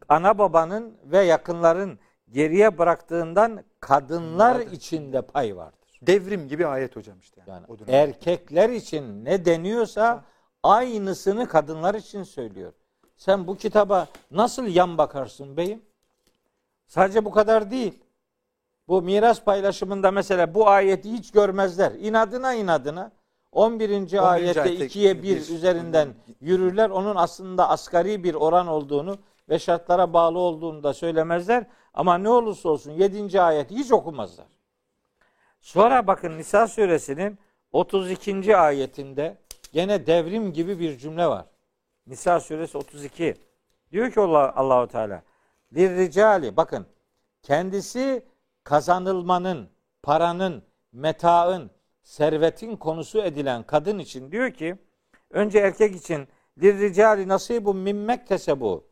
ana 0.09 0.39
babanın 0.39 0.95
ve 1.05 1.19
yakınların 1.23 1.99
geriye 2.33 2.79
bıraktığından 2.79 3.65
kadınlar 3.81 4.55
Vardır. 4.55 4.73
için 4.73 5.13
de 5.13 5.23
pay 5.23 5.57
vardır. 5.57 5.99
Devrim 6.03 6.49
gibi 6.49 6.67
ayet 6.67 6.97
hocam 6.97 7.19
işte. 7.19 7.41
Yani, 7.47 7.67
Yani 7.69 7.91
erkekler 7.91 8.71
için 8.71 9.25
ne 9.25 9.45
deniyorsa 9.45 10.25
aynısını 10.63 11.49
kadınlar 11.49 11.95
için 11.95 12.23
söylüyor. 12.23 12.73
Sen 13.17 13.47
bu 13.47 13.57
kitaba 13.57 14.07
nasıl 14.31 14.67
yan 14.67 14.99
bakarsın 14.99 15.57
beyim? 15.57 15.83
Sadece 16.87 17.25
bu 17.25 17.31
kadar 17.31 17.71
değil. 17.71 17.99
Bu 18.89 19.03
miras 19.03 19.41
paylaşımında 19.45 20.11
mesela 20.11 20.55
bu 20.55 20.69
ayeti 20.69 21.13
hiç 21.13 21.31
görmezler. 21.31 21.93
İnadına 21.93 22.55
inadına 22.55 23.11
11. 23.53 23.91
ayette 24.33 24.63
ayette 24.63 24.87
2'ye 24.87 25.19
1 25.19 25.23
bir- 25.23 25.37
üzerinden 25.37 26.09
yürürler. 26.41 26.91
Onun 26.91 27.17
aslında 27.17 27.69
asgari 27.69 28.25
bir 28.25 28.35
oran 28.35 28.67
olduğunu 28.67 29.19
ve 29.49 29.59
şartlara 29.59 30.13
bağlı 30.13 30.39
olduğunu 30.39 30.83
da 30.83 30.95
söylemezler. 30.95 31.67
Ama 31.95 32.19
ne 32.19 32.29
olursa 32.29 32.69
olsun 32.69 32.91
7. 32.93 33.41
ayeti 33.41 33.75
hiç 33.75 33.93
okumazlar. 33.93 34.47
Sonra 35.61 36.07
bakın 36.07 36.39
Nisa 36.39 36.69
suresinin 36.69 37.39
32. 37.73 38.57
ayetinde 38.57 39.39
gene 39.73 40.07
devrim 40.07 40.53
gibi 40.53 40.79
bir 40.81 40.99
cümle 40.99 41.27
var. 41.27 41.47
Nisa 42.07 42.41
suresi 42.41 42.79
32. 42.79 43.35
Diyor 43.93 44.11
ki 44.11 44.21
Allah 44.21 44.53
Allahu 44.57 44.89
Teala 44.89 45.23
lirricali 45.75 46.57
bakın 46.57 46.87
kendisi 47.43 48.27
kazanılmanın, 48.65 49.69
paranın, 50.03 50.63
metaın, 50.93 51.71
servetin 52.03 52.77
konusu 52.77 53.23
edilen 53.23 53.63
kadın 53.63 53.99
için 53.99 54.31
diyor 54.33 54.51
ki 54.51 54.77
önce 55.31 55.59
erkek 55.59 55.97
için 55.97 56.29
lirricali 56.63 57.29
nasibun 57.29 57.77
mimmek 57.77 58.27
tesebu 58.27 58.85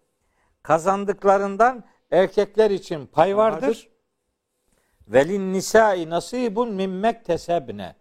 kazandıklarından 0.62 1.85
erkekler 2.11 2.70
için 2.70 3.07
pay 3.07 3.37
vardır. 3.37 3.88
Velin 5.09 5.53
nisai 5.53 6.11
nasibun 6.11 6.75
min 6.75 6.90
mektesebne. 6.90 7.94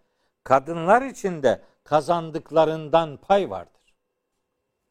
Kadınlar 0.44 1.02
için 1.02 1.44
de 1.44 1.62
kazandıklarından 1.84 3.18
pay 3.18 3.50
vardır. 3.50 3.96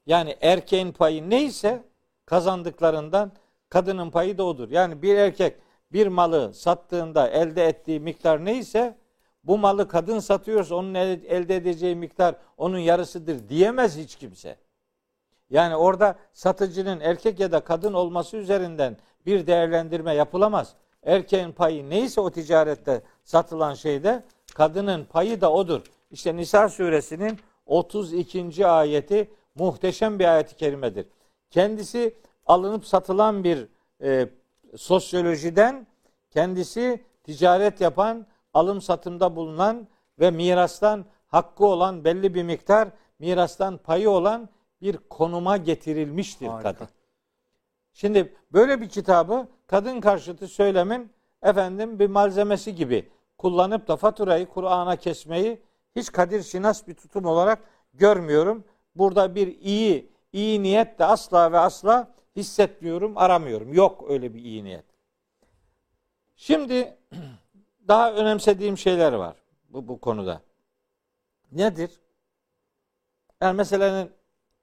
Yani 0.07 0.37
erkeğin 0.41 0.93
payı 0.93 1.31
neyse 1.31 1.85
kazandıklarından 2.27 3.33
kadının 3.69 4.11
payı 4.11 4.39
da 4.39 4.45
odur. 4.45 4.71
Yani 4.71 5.03
bir 5.03 5.15
erkek 5.17 5.57
bir 5.93 6.07
malı 6.07 6.55
sattığında 6.55 7.29
elde 7.29 7.67
ettiği 7.67 8.01
miktar 8.01 8.45
neyse 8.45 8.99
bu 9.45 9.59
malı 9.59 9.89
kadın 9.89 10.19
satıyorsa 10.19 10.75
onun 10.75 10.95
el- 10.95 11.25
elde 11.25 11.57
edeceği 11.57 11.97
miktar 11.97 12.35
onun 12.57 12.79
yarısıdır 12.79 13.49
diyemez 13.49 13.97
hiç 13.97 14.17
kimse. 14.17 14.57
Yani 15.51 15.77
orada 15.77 16.15
satıcının 16.33 17.01
erkek 17.01 17.41
ya 17.41 17.53
da 17.53 17.61
kadın 17.61 17.93
olması 17.93 18.37
üzerinden 18.37 18.97
bir 19.27 19.47
değerlendirme 19.47 20.15
yapılamaz. 20.15 20.75
Erkeğin 21.03 21.53
payı 21.53 21.91
neyse 21.91 22.21
o 22.21 22.31
ticarette 22.31 23.03
satılan 23.25 23.75
şeyde 23.75 24.25
kadının 24.55 25.05
payı 25.05 25.41
da 25.41 25.53
odur. 25.53 25.83
İşte 26.11 26.37
Nisa 26.37 26.69
suresinin 26.69 27.39
32. 27.67 28.67
ayeti 28.67 29.31
muhteşem 29.55 30.19
bir 30.19 30.35
ayet-i 30.35 30.57
kerimedir. 30.57 31.07
Kendisi 31.51 32.15
alınıp 32.47 32.87
satılan 32.87 33.45
bir 33.45 33.69
e, 34.03 34.29
sosyolojiden 34.77 35.87
kendisi 36.31 37.05
ticaret 37.25 37.81
yapan, 37.81 38.27
alım 38.55 38.81
satımda 38.81 39.37
bulunan 39.37 39.89
ve 40.21 40.31
mirastan 40.31 41.05
hakkı 41.27 41.67
olan 41.67 42.05
belli 42.05 42.35
bir 42.35 42.43
miktar 42.43 42.89
mirastan 43.19 43.77
payı 43.77 44.11
olan 44.11 44.49
bir 44.83 44.97
konuma 44.97 45.57
getirilmiştir 45.57 46.47
Harika. 46.47 46.73
kadın. 46.73 46.89
Şimdi 47.93 48.35
böyle 48.53 48.81
bir 48.81 48.89
kitabı 48.89 49.49
kadın 49.67 50.01
karşıtı 50.01 50.49
söylemin 50.49 51.13
efendim 51.43 51.99
bir 51.99 52.07
malzemesi 52.07 52.75
gibi 52.75 53.09
kullanıp 53.39 53.89
da 53.89 53.97
faturayı 53.97 54.47
Kur'an'a 54.47 54.97
kesmeyi 54.97 55.63
hiç 55.97 56.13
kadir 56.13 56.43
şinas 56.43 56.89
bir 56.89 56.95
tutum 56.95 57.25
olarak 57.25 57.59
görmüyorum. 57.95 58.65
Burada 58.95 59.35
bir 59.35 59.61
iyi 59.61 60.13
iyi 60.33 60.63
niyet 60.63 60.99
de 60.99 61.05
asla 61.05 61.53
ve 61.53 61.59
asla 61.59 62.15
hissetmiyorum, 62.37 63.19
aramıyorum. 63.19 63.73
Yok 63.73 64.05
öyle 64.09 64.35
bir 64.35 64.45
iyi 64.45 64.65
niyet. 64.65 64.85
Şimdi 66.37 66.99
daha 67.89 68.13
önemsediğim 68.13 68.79
şeyler 68.79 69.13
var 69.13 69.37
bu, 69.69 69.89
bu 69.89 70.01
konuda. 70.01 70.41
Nedir? 71.53 72.01
Yani 73.41 73.57
meselenin 73.57 74.11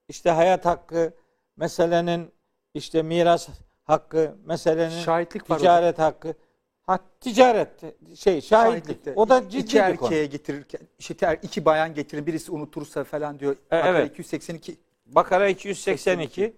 işte 0.10 0.30
hayat 0.30 0.66
hakkı, 0.66 1.14
meselenin 1.58 2.32
işte 2.74 3.02
miras 3.02 3.50
hakkı, 3.84 4.36
meselenin 4.46 5.00
Şahitlik 5.00 5.50
var 5.50 5.58
ticaret 5.60 6.00
hakkı. 6.00 6.34
Ha, 6.82 7.00
ticaret 7.20 7.70
şey 8.16 8.42
şahitlik. 8.42 8.50
Şahitlikte. 8.50 9.14
O 9.16 9.30
da 9.30 9.50
ciddi 9.50 9.58
iki 9.58 9.76
bir 9.76 9.82
erkeğe 9.82 10.26
getirirken 10.26 10.82
işte 11.00 11.40
iki 11.42 11.66
bayan 11.66 11.94
getirin 11.94 12.26
birisi 12.26 12.52
unutursa 12.52 13.04
falan 13.04 13.40
diyor. 13.40 13.54
E, 13.54 13.58
Bakara 13.72 13.98
evet. 13.98 14.12
282 14.12 14.78
Bakara 15.06 15.48
282. 15.50 16.56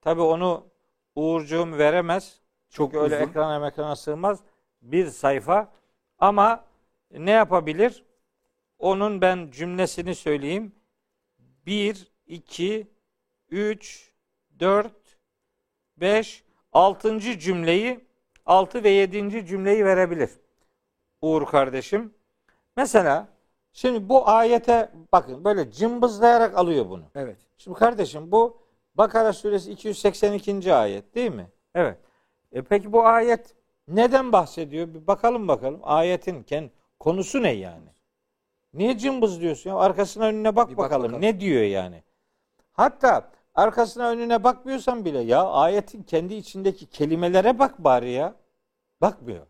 Tabi 0.00 0.20
onu 0.20 0.66
Uğurcuğum 1.14 1.78
veremez. 1.78 2.40
çok 2.70 2.92
Çünkü 2.92 3.04
öyle 3.04 3.16
ekrana 3.16 3.68
ekrana 3.68 3.96
sığmaz. 3.96 4.40
Bir 4.82 5.06
sayfa. 5.06 5.72
Ama 6.18 6.64
ne 7.10 7.30
yapabilir? 7.30 8.04
Onun 8.78 9.20
ben 9.20 9.50
cümlesini 9.50 10.14
söyleyeyim. 10.14 10.72
1, 11.66 12.12
2, 12.26 12.86
3, 13.50 14.12
4, 14.60 14.92
5, 15.96 16.44
6. 16.72 17.20
cümleyi 17.20 18.04
6 18.46 18.84
ve 18.84 18.90
7. 18.90 19.46
cümleyi 19.46 19.84
verebilir. 19.84 20.30
Uğur 21.22 21.46
kardeşim. 21.46 22.14
Mesela 22.76 23.28
şimdi 23.72 24.08
bu 24.08 24.28
ayete 24.28 24.92
bakın 25.12 25.44
böyle 25.44 25.70
cımbızlayarak 25.70 26.58
alıyor 26.58 26.88
bunu. 26.90 27.04
Evet. 27.14 27.38
Şimdi 27.58 27.78
kardeşim 27.78 28.32
bu 28.32 28.64
Bakara 28.94 29.32
suresi 29.32 29.72
282. 29.72 30.74
ayet 30.74 31.14
değil 31.14 31.30
mi? 31.30 31.46
Evet. 31.74 31.98
E 32.52 32.62
peki 32.62 32.92
bu 32.92 33.06
ayet 33.06 33.54
neden 33.88 34.32
bahsediyor? 34.32 34.94
Bir 34.94 35.06
bakalım 35.06 35.48
bakalım. 35.48 35.80
Ayetin 35.82 36.42
ken 36.42 36.70
konusu 37.00 37.42
ne 37.42 37.50
yani? 37.50 37.88
Niye 38.74 38.98
cımbız 38.98 39.40
diyorsun 39.40 39.70
ya? 39.70 39.76
Arkasına 39.76 40.24
önüne 40.24 40.56
bak 40.56 40.68
Bir 40.70 40.76
bak 40.76 40.84
bakalım. 40.84 41.02
bakalım. 41.04 41.22
Ne 41.22 41.40
diyor 41.40 41.62
yani? 41.62 42.02
Hatta 42.74 43.30
arkasına 43.54 44.10
önüne 44.10 44.44
bakmıyorsan 44.44 45.04
bile 45.04 45.20
ya 45.20 45.46
ayetin 45.46 46.02
kendi 46.02 46.34
içindeki 46.34 46.86
kelimelere 46.86 47.58
bak 47.58 47.84
bari 47.84 48.10
ya. 48.10 48.34
Bakmıyor. 49.00 49.46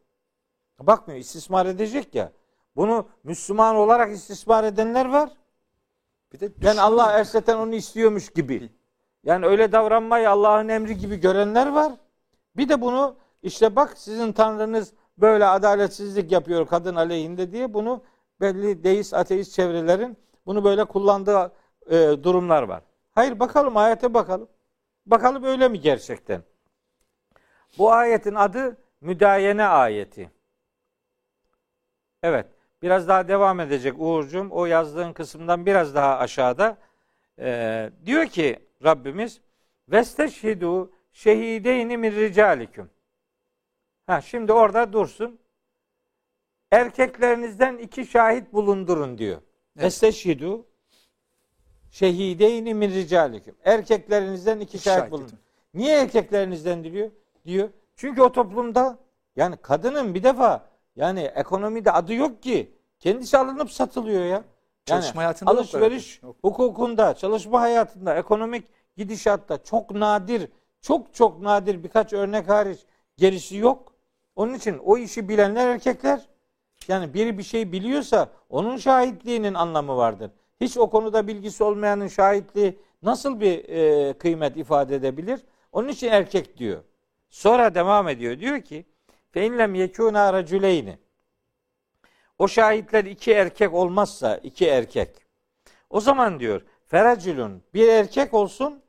Bakmıyor. 0.80 1.20
İstismar 1.20 1.66
edecek 1.66 2.14
ya. 2.14 2.32
Bunu 2.76 3.08
Müslüman 3.24 3.76
olarak 3.76 4.12
istismar 4.12 4.64
edenler 4.64 5.06
var. 5.06 5.30
Bir 6.32 6.40
de 6.40 6.52
Yani 6.62 6.80
Allah 6.80 7.12
erseten 7.12 7.56
onu 7.56 7.74
istiyormuş 7.74 8.30
gibi. 8.30 8.70
Yani 9.24 9.46
öyle 9.46 9.72
davranmayı 9.72 10.30
Allah'ın 10.30 10.68
emri 10.68 10.98
gibi 10.98 11.16
görenler 11.16 11.66
var. 11.66 11.92
Bir 12.56 12.68
de 12.68 12.80
bunu 12.80 13.16
işte 13.42 13.76
bak 13.76 13.98
sizin 13.98 14.32
tanrınız 14.32 14.92
böyle 15.18 15.46
adaletsizlik 15.46 16.32
yapıyor 16.32 16.66
kadın 16.66 16.94
aleyhinde 16.94 17.52
diye 17.52 17.74
bunu 17.74 18.02
belli 18.40 18.84
deist 18.84 19.14
ateist 19.14 19.52
çevrelerin 19.52 20.16
bunu 20.46 20.64
böyle 20.64 20.84
kullandığı 20.84 21.52
e, 21.90 21.96
durumlar 22.22 22.62
var. 22.62 22.82
Hayır 23.14 23.40
bakalım 23.40 23.77
ayete 23.77 24.14
bakalım. 24.14 24.48
Bakalım 25.07 25.44
öyle 25.44 25.68
mi 25.68 25.81
gerçekten? 25.81 26.42
Bu 27.79 27.92
ayetin 27.92 28.35
adı 28.35 28.77
müdayene 29.00 29.64
ayeti. 29.64 30.31
Evet. 32.22 32.46
Biraz 32.83 33.09
daha 33.09 33.29
devam 33.29 33.61
edecek 33.61 33.94
Uğur'cum. 33.98 34.50
O 34.50 34.66
yazdığın 34.66 35.12
kısımdan 35.12 35.66
biraz 35.66 35.94
daha 35.94 36.18
aşağıda. 36.18 36.79
Ee, 37.38 37.90
diyor 38.07 38.27
ki 38.27 38.68
Rabbimiz 38.85 39.40
Vesteşhidu 39.88 40.92
şehideyni 41.12 41.96
min 41.96 42.12
ricalikum. 42.12 42.90
Ha 44.07 44.20
şimdi 44.20 44.53
orada 44.53 44.92
dursun. 44.92 45.38
Erkeklerinizden 46.70 47.79
iki 47.79 48.07
şahit 48.07 48.53
bulundurun 48.53 49.18
diyor. 49.18 49.42
Evet. 49.77 49.85
Vesteşhidu 49.85 50.66
şehideyni 51.94 52.74
min 52.74 52.90
ricalikum. 52.90 53.54
Erkeklerinizden 53.64 54.61
iki 54.61 54.78
şahit 54.78 54.98
şahit 54.98 55.12
bulun. 55.12 55.30
Niye 55.74 56.00
erkeklerinizden 56.00 56.85
diyor? 56.85 57.11
Diyor. 57.46 57.68
Çünkü 57.96 58.22
o 58.22 58.33
toplumda 58.33 58.98
yani 59.37 59.57
kadının 59.57 60.14
bir 60.14 60.22
defa 60.22 60.66
yani 60.96 61.20
ekonomide 61.20 61.92
adı 61.92 62.14
yok 62.14 62.42
ki. 62.42 62.74
Kendisi 62.98 63.38
alınıp 63.38 63.72
satılıyor 63.72 64.24
ya. 64.24 64.28
Yani 64.28 64.44
Çalışma 64.87 65.22
hayatında 65.22 65.50
alışveriş. 65.50 66.22
Yok. 66.22 66.37
hukukunda, 66.42 67.14
çalışma 67.14 67.61
hayatında, 67.61 68.14
ekonomik 68.14 68.66
gidişatta 68.96 69.62
çok 69.62 69.90
nadir, 69.90 70.48
çok 70.80 71.14
çok 71.14 71.42
nadir 71.42 71.83
birkaç 71.83 72.12
örnek 72.12 72.48
hariç 72.48 72.80
gerisi 73.16 73.57
yok. 73.57 73.92
Onun 74.37 74.54
için 74.54 74.78
o 74.78 74.96
işi 74.96 75.28
bilenler 75.28 75.68
erkekler. 75.68 76.28
Yani 76.88 77.14
biri 77.14 77.38
bir 77.38 77.42
şey 77.42 77.72
biliyorsa 77.72 78.28
onun 78.50 78.76
şahitliğinin 78.76 79.54
anlamı 79.54 79.96
vardır. 79.96 80.30
Hiç 80.64 80.77
o 80.77 80.90
konuda 80.90 81.27
bilgisi 81.27 81.64
olmayanın 81.64 82.09
şahitliği 82.09 82.79
nasıl 83.03 83.40
bir 83.40 83.68
e, 83.68 84.12
kıymet 84.12 84.57
ifade 84.57 84.94
edebilir? 84.94 85.40
Onun 85.72 85.88
için 85.88 86.09
erkek 86.09 86.59
diyor. 86.59 86.83
Sonra 87.31 87.74
devam 87.74 88.09
ediyor. 88.09 88.40
Diyor 88.40 88.61
ki 88.61 88.87
fe 89.31 89.46
inlem 89.46 89.74
yekûnâ 89.74 90.33
racüleyni 90.33 90.98
o 92.38 92.48
şahitler 92.48 93.05
iki 93.05 93.33
erkek 93.33 93.74
olmazsa 93.74 94.37
iki 94.37 94.66
erkek. 94.66 95.11
O 95.90 96.00
zaman 96.00 96.40
diyor 96.40 96.62
feracülün 96.87 97.62
bir 97.74 97.88
erkek 97.88 98.35
olsun 98.35 98.83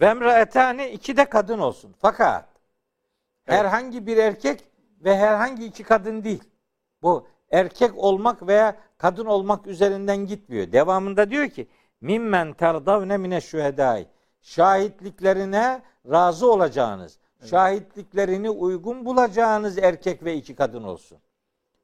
ve 0.00 0.06
emraetani 0.06 0.86
iki 0.86 1.16
de 1.16 1.24
kadın 1.24 1.58
olsun. 1.58 1.94
Fakat 1.98 2.48
Evet. 3.46 3.58
herhangi 3.58 4.06
bir 4.06 4.16
erkek 4.16 4.60
ve 5.00 5.16
herhangi 5.16 5.66
iki 5.66 5.82
kadın 5.82 6.24
değil. 6.24 6.44
Bu 7.02 7.26
erkek 7.52 7.98
olmak 7.98 8.46
veya 8.46 8.76
kadın 8.98 9.26
olmak 9.26 9.66
üzerinden 9.66 10.16
gitmiyor. 10.26 10.72
Devamında 10.72 11.30
diyor 11.30 11.48
ki 11.48 11.68
mimmen 12.00 12.52
terdavne 12.52 13.16
mine 13.16 13.40
şühedai 13.40 14.06
şahitliklerine 14.42 15.82
razı 16.10 16.52
olacağınız, 16.52 17.18
şahitliklerini 17.44 18.50
uygun 18.50 19.04
bulacağınız 19.04 19.78
erkek 19.78 20.24
ve 20.24 20.34
iki 20.34 20.54
kadın 20.54 20.82
olsun. 20.82 21.18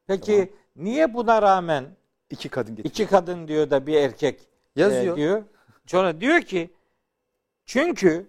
Peki 0.07 0.33
Tamam. 0.37 0.49
niye 0.77 1.15
buna 1.15 1.43
rağmen 1.43 1.85
İki 2.31 2.49
kadın 2.49 2.77
getirin. 2.77 2.89
iki 2.91 3.07
kadın 3.07 3.49
diyor 3.49 3.71
da 3.71 3.87
bir 3.87 3.95
erkek 3.95 4.49
Yazıyor. 4.77 5.15
e, 5.15 5.17
diyor. 5.17 5.43
Sonra 5.87 6.21
diyor 6.21 6.41
ki 6.41 6.71
çünkü 7.65 8.27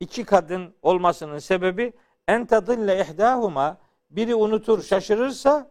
iki 0.00 0.24
kadın 0.24 0.74
olmasının 0.82 1.38
sebebi 1.38 1.92
en 2.28 2.46
tadille 2.46 3.00
ihdahuma 3.00 3.76
biri 4.10 4.34
unutur 4.34 4.82
şaşırırsa 4.82 5.70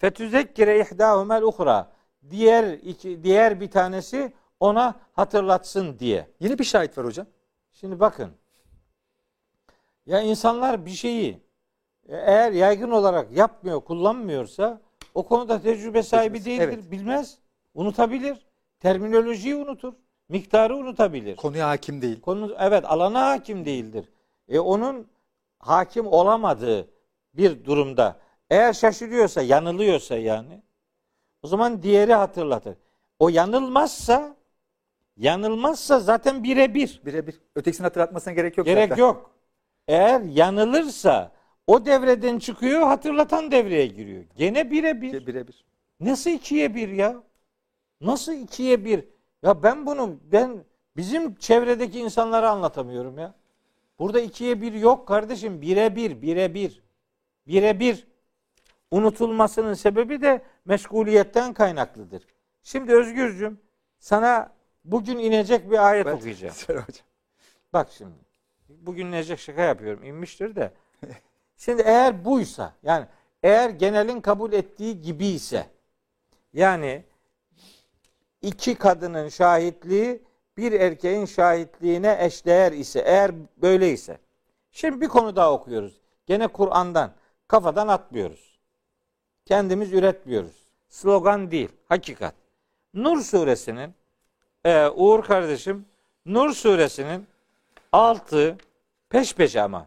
fetüzekkire 0.00 0.80
ihdahumel 0.80 1.42
uhra 1.42 1.92
diğer 2.30 2.72
iki 2.72 3.22
diğer 3.22 3.60
bir 3.60 3.70
tanesi 3.70 4.32
ona 4.60 4.94
hatırlatsın 5.12 5.98
diye. 5.98 6.26
Yine 6.40 6.58
bir 6.58 6.64
şahit 6.64 6.98
var 6.98 7.06
hocam. 7.06 7.26
Şimdi 7.72 8.00
bakın. 8.00 8.30
Ya 10.06 10.20
insanlar 10.20 10.86
bir 10.86 10.90
şeyi 10.90 11.30
e, 12.08 12.16
eğer 12.16 12.52
yaygın 12.52 12.90
olarak 12.90 13.32
yapmıyor, 13.32 13.80
kullanmıyorsa 13.80 14.80
o 15.14 15.22
konuda 15.22 15.62
tecrübe 15.62 16.02
sahibi 16.02 16.44
değildir, 16.44 16.68
evet. 16.68 16.90
bilmez, 16.90 17.38
unutabilir. 17.74 18.46
Terminolojiyi 18.78 19.56
unutur, 19.56 19.92
miktarı 20.28 20.76
unutabilir. 20.76 21.36
Konuya 21.36 21.68
hakim 21.68 22.02
değil. 22.02 22.20
Konu 22.20 22.56
evet 22.58 22.84
alana 22.84 23.30
hakim 23.30 23.64
değildir. 23.64 24.04
E 24.48 24.58
onun 24.58 25.06
hakim 25.58 26.06
olamadığı 26.06 26.88
bir 27.34 27.64
durumda 27.64 28.20
eğer 28.50 28.72
şaşırıyorsa, 28.72 29.42
yanılıyorsa 29.42 30.16
yani 30.16 30.62
o 31.42 31.48
zaman 31.48 31.82
diğeri 31.82 32.14
hatırlatır. 32.14 32.76
O 33.18 33.28
yanılmazsa 33.28 34.36
yanılmazsa 35.16 36.00
zaten 36.00 36.44
birebir. 36.44 37.00
Birebir. 37.06 37.40
Ötekisini 37.56 37.84
hatırlatmasına 37.84 38.32
gerek 38.34 38.58
yok 38.58 38.66
Gerek 38.66 38.88
zaten. 38.88 39.02
yok. 39.02 39.30
Eğer 39.88 40.20
yanılırsa 40.20 41.32
o 41.66 41.86
devreden 41.86 42.38
çıkıyor, 42.38 42.82
hatırlatan 42.82 43.50
devreye 43.50 43.86
giriyor. 43.86 44.24
Gene 44.36 44.70
birebir. 44.70 45.26
Birebir. 45.26 45.64
Nasıl 46.00 46.30
ikiye 46.30 46.74
bir 46.74 46.88
ya? 46.88 47.22
Nasıl 48.00 48.32
ikiye 48.32 48.84
bir? 48.84 49.04
Ya 49.42 49.62
ben 49.62 49.86
bunu 49.86 50.16
ben 50.32 50.64
bizim 50.96 51.34
çevredeki 51.34 52.00
insanlara 52.00 52.50
anlatamıyorum 52.50 53.18
ya. 53.18 53.34
Burada 53.98 54.20
ikiye 54.20 54.60
bir 54.62 54.72
yok 54.72 55.08
kardeşim. 55.08 55.60
Bire 55.62 55.96
bir, 55.96 56.22
bire 56.22 56.54
bir. 56.54 56.82
Bire 57.46 57.80
bir. 57.80 58.06
Unutulmasının 58.90 59.74
sebebi 59.74 60.22
de 60.22 60.42
meşguliyetten 60.64 61.52
kaynaklıdır. 61.54 62.26
Şimdi 62.62 62.94
Özgürcüm 62.94 63.60
sana 63.98 64.52
bugün 64.84 65.18
inecek 65.18 65.70
bir 65.70 65.88
ayet 65.88 66.06
Ben- 66.06 66.12
okuyacağım. 66.12 66.54
Hocam. 66.68 66.84
Bak 67.72 67.88
şimdi. 67.90 68.14
Bugün 68.68 69.06
inecek 69.06 69.38
şaka 69.38 69.62
yapıyorum. 69.62 70.04
İnmiştir 70.04 70.56
de. 70.56 70.72
Şimdi 71.56 71.82
eğer 71.82 72.24
buysa 72.24 72.74
yani 72.82 73.06
eğer 73.42 73.70
genelin 73.70 74.20
kabul 74.20 74.52
ettiği 74.52 75.00
gibi 75.02 75.26
ise 75.26 75.66
yani 76.52 77.04
iki 78.42 78.74
kadının 78.74 79.28
şahitliği 79.28 80.22
bir 80.56 80.72
erkeğin 80.72 81.24
şahitliğine 81.24 82.16
eşdeğer 82.20 82.72
ise 82.72 83.00
eğer 83.00 83.32
böyleyse. 83.56 84.18
Şimdi 84.70 85.00
bir 85.00 85.08
konu 85.08 85.36
daha 85.36 85.52
okuyoruz. 85.52 86.00
Gene 86.26 86.46
Kur'an'dan 86.48 87.12
kafadan 87.48 87.88
atmıyoruz. 87.88 88.49
Kendimiz 89.50 89.92
üretmiyoruz. 89.92 90.68
Slogan 90.88 91.50
değil, 91.50 91.68
hakikat. 91.88 92.34
Nur 92.94 93.20
suresinin 93.20 93.94
e, 94.64 94.86
Uğur 94.86 95.24
kardeşim 95.24 95.86
Nur 96.26 96.50
suresinin 96.50 97.26
6 97.92 98.56
peş 99.08 99.34
peşe 99.34 99.62
ama. 99.62 99.86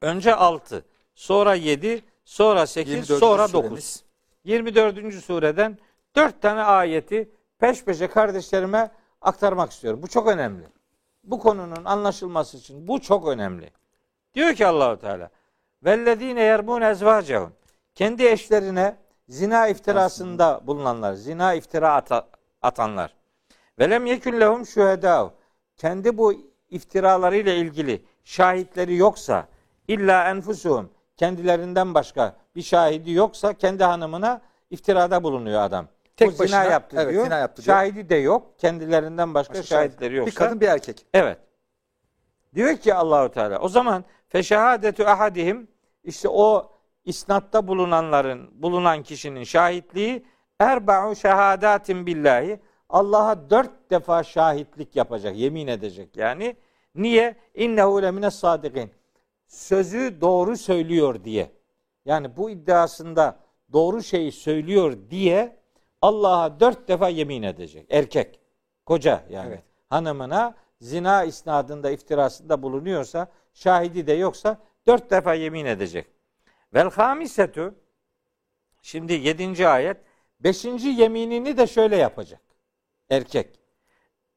Önce 0.00 0.34
6, 0.34 0.84
sonra 1.14 1.54
7, 1.54 2.02
sonra 2.24 2.66
8, 2.66 2.92
24. 2.92 3.20
sonra 3.20 3.42
9. 3.42 3.50
suremiz. 3.52 4.04
24. 4.44 5.24
sureden 5.24 5.78
4 6.16 6.42
tane 6.42 6.62
ayeti 6.62 7.30
peş 7.58 7.84
peşe 7.84 8.06
kardeşlerime 8.06 8.90
aktarmak 9.20 9.70
istiyorum. 9.70 10.02
Bu 10.02 10.08
çok 10.08 10.28
önemli. 10.28 10.64
Bu 11.24 11.38
konunun 11.38 11.84
anlaşılması 11.84 12.56
için 12.56 12.88
bu 12.88 13.00
çok 13.00 13.28
önemli. 13.28 13.70
Diyor 14.34 14.54
ki 14.54 14.66
Allahu 14.66 14.98
Teala: 15.00 15.30
"Vellezine 15.84 16.42
yerbun 16.42 16.80
ezvacehum." 16.80 17.52
Kendi 17.94 18.26
eşlerine 18.26 18.96
zina 19.28 19.68
iftirasında 19.68 20.60
bulunanlar, 20.66 21.14
zina 21.14 21.54
iftira 21.54 21.94
ata- 21.94 22.26
atanlar. 22.62 23.14
Velem 23.78 24.06
yekun 24.06 24.40
lehum 24.40 24.66
şuhedâ. 24.66 25.30
Kendi 25.76 26.18
bu 26.18 26.34
iftiralarıyla 26.70 27.52
ilgili 27.52 28.04
şahitleri 28.24 28.96
yoksa 28.96 29.48
illa 29.88 30.28
enfusuhum 30.30 30.90
kendilerinden 31.16 31.94
başka 31.94 32.36
bir 32.56 32.62
şahidi 32.62 33.12
yoksa 33.12 33.54
kendi 33.54 33.84
hanımına 33.84 34.40
iftirada 34.70 35.22
bulunuyor 35.22 35.60
adam. 35.60 35.86
Tek 36.16 36.28
bu 36.28 36.32
zina 36.32 36.40
başına, 36.40 36.64
yaptı 36.64 36.96
evet, 37.00 37.12
diyor. 37.12 37.24
zina 37.24 37.38
yaptı 37.38 37.64
diyor. 37.64 37.76
Şahidi 37.76 38.08
de 38.08 38.14
yok. 38.16 38.58
Kendilerinden 38.58 39.34
başka, 39.34 39.54
Başka 39.54 39.66
şahitleri 39.66 40.14
yoksa. 40.14 40.30
Bir 40.30 40.34
kadın 40.34 40.60
bir 40.60 40.68
erkek. 40.68 41.06
Evet. 41.14 41.38
Diyor 42.54 42.76
ki 42.76 42.94
Allahu 42.94 43.30
Teala 43.30 43.58
o 43.58 43.68
zaman 43.68 44.04
feşehadetu 44.28 45.04
ahadihim 45.04 45.68
işte 46.04 46.28
o 46.28 46.73
isnatta 47.04 47.68
bulunanların 47.68 48.62
bulunan 48.62 49.02
kişinin 49.02 49.44
şahitliği 49.44 50.26
erba'u 50.60 51.16
şehadatin 51.16 52.06
billahi 52.06 52.60
Allah'a 52.88 53.50
dört 53.50 53.90
defa 53.90 54.22
şahitlik 54.22 54.96
yapacak, 54.96 55.36
yemin 55.36 55.66
edecek 55.66 56.16
yani. 56.16 56.56
Niye? 56.94 57.36
İnnehu 57.54 58.02
lemine 58.02 58.30
sadikin. 58.30 58.90
Sözü 59.46 60.20
doğru 60.20 60.56
söylüyor 60.56 61.24
diye. 61.24 61.50
Yani 62.04 62.36
bu 62.36 62.50
iddiasında 62.50 63.36
doğru 63.72 64.02
şeyi 64.02 64.32
söylüyor 64.32 64.96
diye 65.10 65.56
Allah'a 66.02 66.60
dört 66.60 66.88
defa 66.88 67.08
yemin 67.08 67.42
edecek. 67.42 67.86
Erkek, 67.90 68.40
koca 68.86 69.24
yani. 69.30 69.48
Evet. 69.48 69.62
Hanımına 69.90 70.54
zina 70.80 71.24
isnadında 71.24 71.90
iftirasında 71.90 72.62
bulunuyorsa, 72.62 73.28
şahidi 73.54 74.06
de 74.06 74.12
yoksa 74.12 74.58
dört 74.86 75.10
defa 75.10 75.34
yemin 75.34 75.64
edecek. 75.64 76.06
Vel 76.74 76.90
hamisetu 76.90 77.74
Şimdi 78.82 79.12
yedinci 79.12 79.68
ayet. 79.68 79.96
Beşinci 80.40 80.88
yeminini 80.88 81.56
de 81.56 81.66
şöyle 81.66 81.96
yapacak. 81.96 82.40
Erkek. 83.10 83.60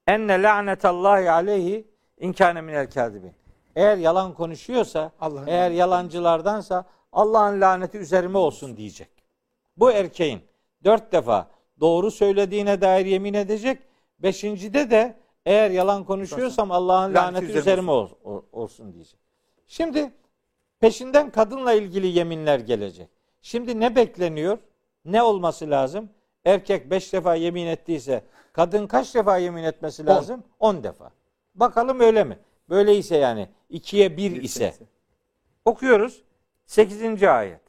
Enne 0.07 0.41
la'netallahi 0.43 1.31
aleyhi 1.31 1.87
inkâne 2.19 2.61
minel 2.61 2.89
kâzibin. 2.89 3.33
Eğer 3.75 3.97
yalan 3.97 4.33
konuşuyorsa, 4.33 5.11
Allah'ın 5.19 5.47
eğer 5.47 5.71
yalancılardansa 5.71 6.85
Allah'ın 7.11 7.61
laneti 7.61 7.97
üzerime 7.97 8.37
olsun 8.37 8.77
diyecek. 8.77 9.09
Bu 9.77 9.91
erkeğin 9.91 10.41
dört 10.83 11.11
defa 11.11 11.47
doğru 11.79 12.11
söylediğine 12.11 12.81
dair 12.81 13.05
yemin 13.05 13.33
edecek. 13.33 13.79
Beşincide 14.19 14.91
de 14.91 15.17
eğer 15.45 15.71
yalan 15.71 16.03
konuşuyorsam 16.03 16.71
Allah'ın 16.71 17.13
Laneti 17.13 17.17
laneti 17.17 17.45
üzerime 17.45 17.59
üzerime 17.61 17.91
ol- 17.91 18.09
ol- 18.23 18.43
olsun 18.51 18.93
diyecek. 18.93 19.19
Şimdi 19.67 20.11
peşinden 20.79 21.29
kadınla 21.31 21.73
ilgili 21.73 22.07
yeminler 22.07 22.59
gelecek. 22.59 23.09
Şimdi 23.41 23.79
ne 23.79 23.95
bekleniyor? 23.95 24.57
Ne 25.05 25.23
olması 25.23 25.69
lazım? 25.69 26.09
Erkek 26.45 26.91
beş 26.91 27.13
defa 27.13 27.35
yemin 27.35 27.67
ettiyse 27.67 28.23
kadın 28.53 28.87
kaç 28.87 29.15
defa 29.15 29.37
yemin 29.37 29.63
etmesi 29.63 30.05
lazım? 30.05 30.43
On 30.59 30.83
defa. 30.83 31.11
Bakalım 31.55 31.99
öyle 31.99 32.23
mi? 32.23 32.39
Böyleyse 32.69 33.17
yani 33.17 33.49
ikiye 33.69 34.17
bir 34.17 34.41
ise. 34.41 34.73
Okuyoruz. 35.65 36.23
8. 36.65 37.23
ayet. 37.23 37.61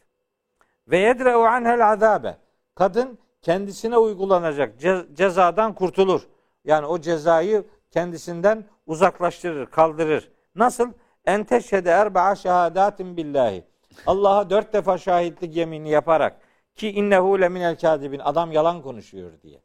Ve 0.89 0.99
yedre'u 0.99 1.39
anhel 1.41 1.93
azabe. 1.93 2.37
Kadın 2.75 3.19
kendisine 3.43 3.97
uygulanacak 3.99 4.81
ce- 4.81 5.15
cezadan 5.15 5.75
kurtulur. 5.75 6.23
Yani 6.65 6.87
o 6.87 7.01
cezayı 7.01 7.65
kendisinden 7.91 8.65
uzaklaştırır, 8.87 9.67
kaldırır. 9.67 10.31
Nasıl? 10.55 10.93
En 11.29 11.45
teşhede 11.45 11.91
erba'a 11.91 12.35
şehadatin 12.35 13.17
billahi. 13.17 13.65
Allah'a 14.07 14.51
dört 14.51 14.73
defa 14.73 14.99
şahitlik 14.99 15.57
yemini 15.57 15.91
yaparak 15.91 16.41
ki 16.77 16.91
innehu 16.91 17.41
leminel 17.41 17.79
kadibin 17.79 18.19
adam 18.19 18.53
yalan 18.53 18.83
konuşuyor 18.83 19.33
diye. 19.43 19.61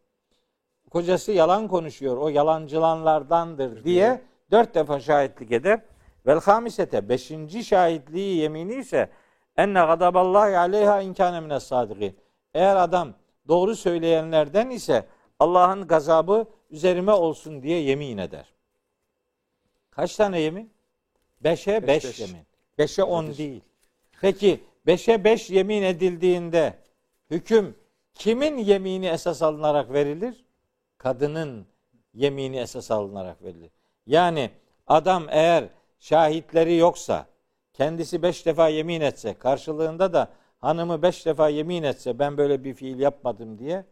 Kocası 0.91 1.31
yalan 1.31 1.67
konuşuyor, 1.67 2.17
o 2.17 2.29
yalancılanlardandır 2.29 3.83
diye 3.83 4.21
dört 4.51 4.75
defa 4.75 4.99
şahitlik 4.99 5.51
eder. 5.51 5.79
Vel 6.25 6.39
hamisete 6.39 7.09
beşinci 7.09 7.63
şahitliği 7.63 8.37
yemini 8.37 8.75
ise 8.75 9.09
enne 9.57 9.79
gadaballahi 9.79 10.57
aleyha 10.57 11.01
inkâne 11.01 11.39
mines 11.39 11.63
sadikin. 11.63 12.17
Eğer 12.53 12.75
adam 12.75 13.13
doğru 13.47 13.75
söyleyenlerden 13.75 14.69
ise 14.69 15.05
Allah'ın 15.39 15.87
gazabı 15.87 16.45
üzerime 16.69 17.11
olsun 17.11 17.63
diye 17.63 17.79
yemin 17.79 18.17
eder. 18.17 18.53
Kaç 19.91 20.15
tane 20.15 20.39
yemin? 20.39 20.73
Beşe 21.43 21.87
beş, 21.87 22.05
beş. 22.05 22.19
yemin. 22.19 22.41
Beşe 22.77 23.03
on 23.03 23.37
değil. 23.37 23.61
Peki 24.21 24.59
beşe 24.85 25.23
beş 25.23 25.49
yemin 25.49 25.83
edildiğinde 25.83 26.73
hüküm 27.31 27.75
kimin 28.13 28.57
yemini 28.57 29.07
esas 29.07 29.41
alınarak 29.41 29.93
verilir? 29.93 30.45
Kadının 30.97 31.65
yemini 32.13 32.57
esas 32.57 32.91
alınarak 32.91 33.43
verilir. 33.43 33.71
Yani 34.07 34.51
adam 34.87 35.25
eğer 35.29 35.63
şahitleri 35.99 36.75
yoksa, 36.75 37.25
kendisi 37.73 38.21
beş 38.21 38.45
defa 38.45 38.67
yemin 38.67 39.01
etse, 39.01 39.33
karşılığında 39.33 40.13
da 40.13 40.27
hanımı 40.59 41.01
beş 41.01 41.25
defa 41.25 41.49
yemin 41.49 41.83
etse 41.83 42.19
ben 42.19 42.37
böyle 42.37 42.63
bir 42.63 42.73
fiil 42.73 42.99
yapmadım 42.99 43.59
diye, 43.59 43.85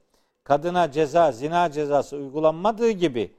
kadına 0.43 0.91
ceza, 0.91 1.31
zina 1.31 1.71
cezası 1.71 2.17
uygulanmadığı 2.17 2.89
gibi 2.91 3.31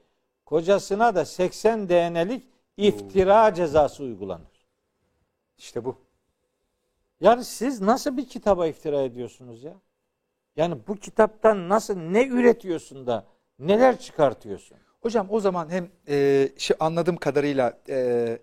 kocasına 0.47 1.15
da 1.15 1.25
80 1.25 1.89
DN'lik 1.89 2.52
iftira 2.77 3.55
cezası 3.55 4.03
uygulanır. 4.03 4.67
İşte 5.59 5.85
bu. 5.85 5.97
Yani 7.21 7.45
siz 7.45 7.81
nasıl 7.81 8.17
bir 8.17 8.29
kitaba 8.29 8.67
iftira 8.67 9.03
ediyorsunuz 9.03 9.65
ya? 9.65 9.75
Yani 10.57 10.79
bu 10.89 10.97
kitaptan 10.97 11.69
nasıl 11.69 11.97
ne 11.97 12.27
üretiyorsun 12.27 13.07
da 13.07 13.25
neler 13.59 13.99
çıkartıyorsun? 13.99 14.77
Hocam 15.01 15.27
o 15.31 15.41
zaman 15.41 15.69
hem 15.69 15.91
e, 16.09 16.49
şu 16.59 16.75
anladığım 16.81 17.17
kadarıyla 17.17 17.79
e, 17.89 18.39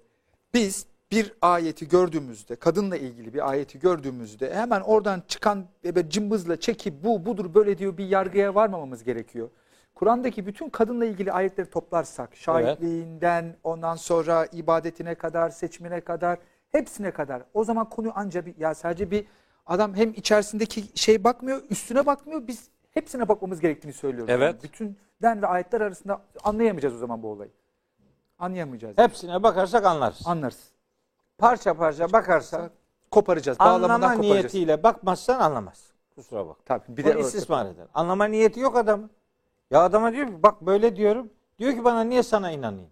biz 0.54 0.86
bir 1.12 1.34
ayeti 1.42 1.88
gördüğümüzde, 1.88 2.56
kadınla 2.56 2.98
ilgili 2.98 3.34
bir 3.34 3.50
ayeti 3.50 3.80
gördüğümüzde 3.80 4.56
hemen 4.56 4.82
oradan 4.82 5.24
çıkan 5.28 5.68
böyle 5.84 6.10
cımbızla 6.10 6.60
çekip 6.60 7.04
bu 7.04 7.26
budur 7.26 7.54
böyle 7.54 7.78
diyor 7.78 7.98
bir 7.98 8.08
yargıya 8.08 8.56
varmamamız 8.56 9.04
gerekiyor. 9.04 9.50
Kur'an'daki 10.00 10.46
bütün 10.46 10.70
kadınla 10.70 11.06
ilgili 11.06 11.32
ayetleri 11.32 11.70
toplarsak, 11.70 12.36
şahitliğinden 12.36 13.56
ondan 13.64 13.96
sonra 13.96 14.46
ibadetine 14.52 15.16
kadar, 15.16 15.50
seçimine 15.50 16.02
kadar, 16.02 16.40
hepsine 16.72 17.12
kadar. 17.12 17.42
O 17.54 17.64
zaman 17.64 17.90
konu 17.90 18.12
ancak 18.16 18.46
bir, 18.46 18.58
ya 18.58 18.76
sadece 18.76 19.12
bir 19.12 19.26
adam 19.66 19.96
hem 19.96 20.14
içerisindeki 20.14 20.84
şey 20.96 21.24
bakmıyor, 21.24 21.62
üstüne 21.70 22.06
bakmıyor. 22.06 22.48
Biz 22.48 22.70
hepsine 22.92 23.28
bakmamız 23.28 23.60
gerektiğini 23.60 23.94
söylüyoruz. 23.94 24.34
Evet. 24.34 24.54
Yani 24.54 24.64
bütünden 24.64 25.42
ve 25.42 25.48
ayetler 25.48 25.82
arasında 25.82 26.22
anlayamayacağız 26.44 26.96
o 26.96 26.98
zaman 26.98 27.24
bu 27.24 27.28
olayı. 27.28 27.52
Anlayamayacağız. 28.40 28.98
Hepsine 28.98 29.44
bakarsak 29.44 29.86
anlarız. 29.86 30.22
Anlarız. 30.26 30.70
Parça 31.38 31.74
parça 31.74 32.12
bakarsan 32.12 32.70
Koparacağız. 33.12 33.60
Bağlamadan 33.60 33.94
anlama 33.94 34.16
koparacağız. 34.16 34.54
niyetiyle 34.54 34.84
bakmazsan 34.84 35.40
anlamaz. 35.40 35.84
Kusura 36.16 36.48
bak. 36.48 36.58
Tabii 36.66 36.84
bir 36.88 36.98
Bir 36.98 37.06
de 37.06 37.20
istismar 37.20 37.66
eder. 37.66 37.88
Anlama 37.94 38.26
niyeti 38.26 38.60
yok 38.60 38.78
adamın. 38.78 39.10
Ya 39.72 39.84
adama 39.84 40.14
diyor 40.14 40.28
ki 40.28 40.44
bak 40.44 40.62
böyle 40.62 40.96
diyorum. 40.96 41.30
Diyor 41.60 41.74
ki 41.74 41.84
bana 41.84 42.02
niye 42.04 42.24
sana 42.24 42.52
inanayım? 42.52 42.90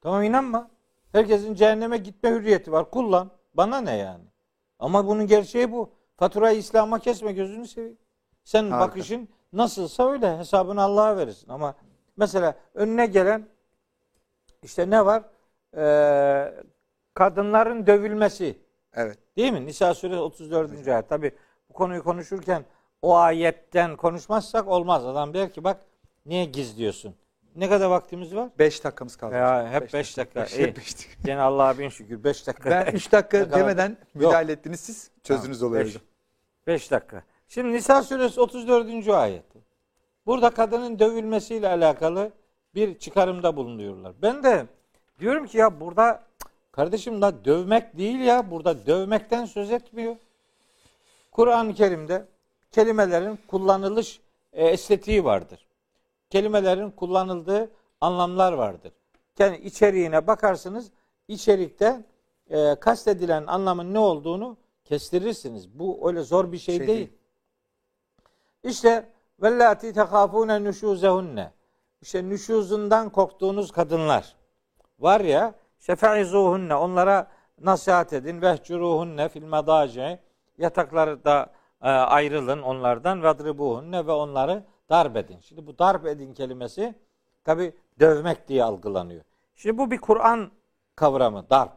Tamam 0.00 0.22
inanma. 0.22 0.70
Herkesin 1.12 1.54
cehenneme 1.54 1.96
gitme 1.96 2.30
hürriyeti 2.30 2.72
var. 2.72 2.90
Kullan. 2.90 3.30
Bana 3.54 3.80
ne 3.80 3.96
yani? 3.96 4.24
Ama 4.78 5.06
bunun 5.06 5.26
gerçeği 5.26 5.72
bu. 5.72 5.90
Faturayı 6.16 6.58
İslam'a 6.58 6.98
kesme 6.98 7.32
gözünü 7.32 7.66
seveyim. 7.66 7.98
Senin 8.44 8.70
Harika. 8.70 8.88
bakışın 8.88 9.28
nasılsa 9.52 10.10
öyle. 10.10 10.38
Hesabını 10.38 10.82
Allah'a 10.82 11.16
verirsin. 11.16 11.48
Ama 11.48 11.74
mesela 12.16 12.54
önüne 12.74 13.06
gelen 13.06 13.46
işte 14.62 14.90
ne 14.90 15.06
var? 15.06 15.22
Ee, 15.76 16.54
kadınların 17.14 17.86
dövülmesi. 17.86 18.58
Evet. 18.94 19.18
Değil 19.36 19.52
mi? 19.52 19.66
Nisa 19.66 19.94
suresi 19.94 20.20
34. 20.20 20.88
ayet. 20.88 21.08
Tabi 21.08 21.32
bu 21.70 21.72
konuyu 21.74 22.04
konuşurken 22.04 22.64
o 23.02 23.16
ayetten 23.16 23.96
konuşmazsak 23.96 24.68
olmaz. 24.68 25.06
Adam 25.06 25.34
der 25.34 25.52
ki 25.52 25.64
bak 25.64 25.80
niye 26.26 26.44
gizliyorsun? 26.44 27.14
Ne 27.56 27.68
kadar 27.68 27.86
vaktimiz 27.86 28.34
var? 28.34 28.48
5 28.58 28.84
dakikamız 28.84 29.16
kaldı. 29.16 29.34
Ya 29.34 29.70
hep 29.70 29.82
Beş 29.82 29.94
5 29.94 30.16
dakika. 30.16 30.40
Beş- 30.44 30.52
İyi. 30.58 30.76
beş 30.76 30.94
dakika. 30.98 31.22
Gene 31.24 31.40
Allah'a 31.40 31.78
bin 31.78 31.88
şükür 31.88 32.24
5 32.24 32.46
dakika. 32.46 32.70
Ben 32.70 32.92
3 32.92 33.12
dakika 33.12 33.50
demeden 33.58 33.96
müdahale 34.14 34.52
ettiniz 34.52 34.80
siz. 34.80 35.10
Çözünüz 35.22 35.62
beş. 35.62 35.86
hocam. 35.86 36.02
5 36.66 36.90
dakika. 36.90 37.22
Şimdi 37.48 37.72
Nisa 37.72 38.02
suresi 38.02 38.40
34. 38.40 39.08
ayet. 39.08 39.44
Burada 40.26 40.50
kadının 40.50 40.98
dövülmesiyle 40.98 41.68
alakalı 41.68 42.32
bir 42.74 42.98
çıkarımda 42.98 43.56
bulunuyorlar. 43.56 44.12
Ben 44.22 44.42
de 44.42 44.66
diyorum 45.20 45.46
ki 45.46 45.58
ya 45.58 45.80
burada 45.80 46.24
kardeşim 46.72 47.22
da 47.22 47.44
dövmek 47.44 47.98
değil 47.98 48.18
ya 48.18 48.50
burada 48.50 48.86
dövmekten 48.86 49.44
söz 49.44 49.70
etmiyor. 49.70 50.16
Kur'an-ı 51.32 51.74
Kerim'de 51.74 52.24
kelimelerin 52.70 53.38
kullanılış 53.48 54.20
e, 54.52 54.66
estetiği 54.66 55.24
vardır. 55.24 55.65
Kelimelerin 56.36 56.90
kullanıldığı 56.90 57.70
anlamlar 58.00 58.52
vardır. 58.52 58.92
Yani 59.38 59.58
içeriğine 59.58 60.26
bakarsınız 60.26 60.90
içerikte 61.28 62.04
e, 62.50 62.74
kastedilen 62.74 63.46
anlamın 63.46 63.94
ne 63.94 63.98
olduğunu 63.98 64.56
kestirirsiniz. 64.84 65.78
Bu 65.78 66.08
öyle 66.08 66.22
zor 66.22 66.52
bir 66.52 66.58
şey, 66.58 66.76
Şey 66.76 66.86
değil. 66.86 66.98
değil. 66.98 67.12
İşte 68.62 69.08
vellati 69.42 69.92
tehafune 69.92 70.64
nuşuzehunne. 70.64 71.52
İşte 72.02 72.28
nüşuzundan 72.28 73.10
korktuğunuz 73.10 73.72
kadınlar 73.72 74.36
var 74.98 75.20
ya 75.20 75.54
şefaizuhunne 75.78 76.74
onlara 76.74 77.30
nasihat 77.60 78.12
edin 78.12 78.42
vehcuruhunne 78.42 79.28
fil 79.28 79.42
medaci 79.42 80.18
yataklarda 80.58 81.52
e, 81.82 81.88
ayrılın 81.88 82.62
onlardan 82.62 83.22
vedribuhunne 83.22 84.06
ve 84.06 84.12
onları 84.12 84.64
darp 84.90 85.16
edin. 85.16 85.38
Şimdi 85.40 85.66
bu 85.66 85.78
darp 85.78 86.06
edin 86.06 86.34
kelimesi 86.34 86.94
tabi 87.44 87.72
dövmek 88.00 88.48
diye 88.48 88.64
algılanıyor. 88.64 89.22
Şimdi 89.54 89.78
bu 89.78 89.90
bir 89.90 89.98
Kur'an 89.98 90.50
kavramı 90.96 91.50
darp. 91.50 91.72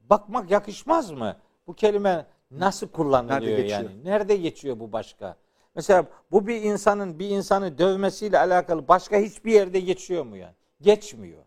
Bakmak 0.00 0.50
yakışmaz 0.50 1.10
mı? 1.10 1.36
Bu 1.66 1.74
kelime 1.74 2.26
nasıl 2.50 2.88
kullanılıyor 2.88 3.40
Nerede 3.40 3.62
geçiyor? 3.62 3.82
yani? 3.82 4.04
Nerede 4.04 4.36
geçiyor 4.36 4.80
bu 4.80 4.92
başka? 4.92 5.36
Mesela 5.74 6.04
bu 6.30 6.46
bir 6.46 6.62
insanın 6.62 7.18
bir 7.18 7.28
insanı 7.28 7.78
dövmesiyle 7.78 8.38
alakalı 8.38 8.88
başka 8.88 9.16
hiçbir 9.16 9.52
yerde 9.52 9.80
geçiyor 9.80 10.24
mu 10.24 10.36
yani? 10.36 10.54
Geçmiyor. 10.80 11.42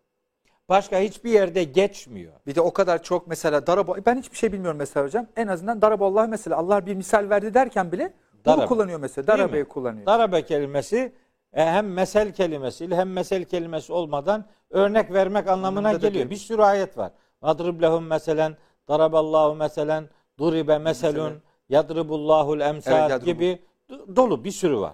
Başka 0.69 0.99
hiçbir 0.99 1.29
yerde 1.29 1.63
geçmiyor. 1.63 2.33
Bir 2.47 2.55
de 2.55 2.61
o 2.61 2.73
kadar 2.73 3.03
çok 3.03 3.27
mesela 3.27 3.67
darab 3.67 4.05
ben 4.05 4.17
hiçbir 4.17 4.37
şey 4.37 4.51
bilmiyorum 4.51 4.77
mesela 4.77 5.05
hocam. 5.05 5.27
En 5.35 5.47
azından 5.47 5.81
daraballah 5.81 6.27
mesela 6.27 6.57
Allah 6.57 6.85
bir 6.85 6.95
misal 6.95 7.29
verdi 7.29 7.53
derken 7.53 7.91
bile 7.91 8.13
bunu 8.45 8.53
Darabe. 8.57 8.65
kullanıyor 8.67 8.99
mesela. 8.99 9.37
Değil 9.51 9.63
mi? 9.63 9.69
kullanıyor. 9.69 10.05
Darabe 10.05 10.45
kelimesi 10.45 11.13
e, 11.53 11.65
hem 11.65 11.93
mesel 11.93 12.33
kelimesiyle 12.33 12.95
hem 12.95 13.11
mesel 13.13 13.43
kelimesi 13.43 13.93
olmadan 13.93 14.45
örnek 14.69 15.13
vermek 15.13 15.47
anlamına 15.47 15.87
Anlamında 15.87 16.03
da 16.03 16.07
geliyor. 16.07 16.29
Bir 16.29 16.35
sürü 16.35 16.61
ayet 16.61 16.97
var. 16.97 17.11
Vadrib 17.41 17.81
lehum 17.81 18.07
meselen, 18.07 18.57
daraballahu 18.87 19.55
meselen, 19.55 20.09
duribe 20.39 20.77
meselun, 20.77 21.41
yadribullahul 21.69 22.59
emsal 22.59 23.11
Evet, 23.11 23.25
gibi 23.25 23.59
do- 23.89 24.15
dolu 24.15 24.43
bir 24.43 24.51
sürü 24.51 24.77
var. 24.77 24.93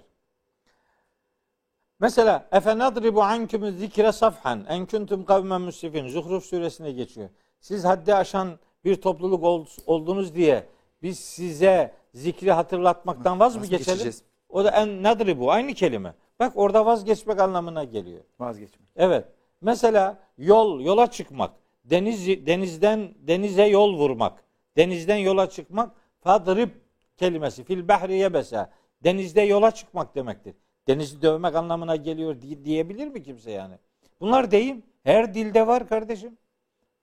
Mesela 1.99 2.45
efe 2.51 2.77
nadribu 2.77 3.21
ankümü 3.23 3.71
zikre 3.71 4.11
safhan 4.11 4.65
en 4.69 4.85
kuntum 4.85 5.25
kavmen 5.25 5.61
musrifin 5.61 6.07
Zuhruf 6.07 6.45
suresine 6.45 6.91
geçiyor. 6.91 7.29
Siz 7.59 7.85
haddi 7.85 8.15
aşan 8.15 8.59
bir 8.85 9.01
topluluk 9.01 9.43
ol- 9.43 9.65
oldunuz 9.85 10.35
diye 10.35 10.65
biz 11.03 11.19
size 11.19 11.93
zikri 12.13 12.51
hatırlatmaktan 12.51 13.39
vaz 13.39 13.55
mı 13.55 13.65
geçelim? 13.65 14.13
O 14.49 14.63
da 14.63 14.71
en 14.71 15.03
nadribu 15.03 15.51
aynı 15.51 15.73
kelime. 15.73 16.13
Bak 16.39 16.53
orada 16.55 16.85
vazgeçmek 16.85 17.39
anlamına 17.39 17.83
geliyor. 17.83 18.23
Vazgeçme. 18.39 18.85
Evet. 18.95 19.25
Mesela 19.61 20.19
yol, 20.37 20.81
yola 20.81 21.07
çıkmak. 21.11 21.51
Deniz 21.85 22.27
denizden 22.27 23.13
denize 23.19 23.65
yol 23.65 23.93
vurmak. 23.97 24.43
Denizden 24.77 25.17
yola 25.17 25.49
çıkmak 25.49 25.91
fadrib 26.21 26.69
kelimesi 27.17 27.63
fil 27.63 27.87
bahri 27.87 28.13
yebesa. 28.13 28.69
Denizde 29.03 29.41
yola 29.41 29.71
çıkmak 29.71 30.15
demektir. 30.15 30.55
Denizi 30.87 31.21
dövmek 31.21 31.55
anlamına 31.55 31.95
geliyor 31.95 32.41
di- 32.41 32.65
diyebilir 32.65 33.07
mi 33.07 33.23
kimse 33.23 33.51
yani? 33.51 33.75
Bunlar 34.19 34.51
deyim. 34.51 34.83
Her 35.03 35.33
dilde 35.33 35.67
var 35.67 35.87
kardeşim. 35.87 36.37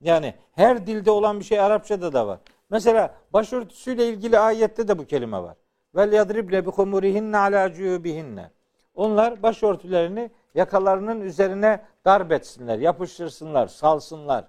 Yani 0.01 0.35
her 0.53 0.87
dilde 0.87 1.11
olan 1.11 1.41
bir 1.41 1.45
şey 1.45 1.61
Arapçada 1.61 2.13
da 2.13 2.27
var. 2.27 2.39
Mesela 2.71 3.14
başörtüsüyle 3.33 4.09
ilgili 4.09 4.39
ayette 4.39 4.89
de 4.89 4.99
bu 4.99 5.05
kelime 5.05 5.43
var. 5.43 5.57
Vel 5.95 6.12
yadrible 6.12 6.66
bi 6.66 6.71
humurihinne 6.71 7.39
ala 7.39 7.73
cuyubihinne. 7.73 8.51
Onlar 8.95 9.43
başörtülerini 9.43 10.31
yakalarının 10.55 11.21
üzerine 11.21 11.85
darp 12.05 12.33
etsinler, 12.33 12.79
yapıştırsınlar, 12.79 13.66
salsınlar. 13.66 14.45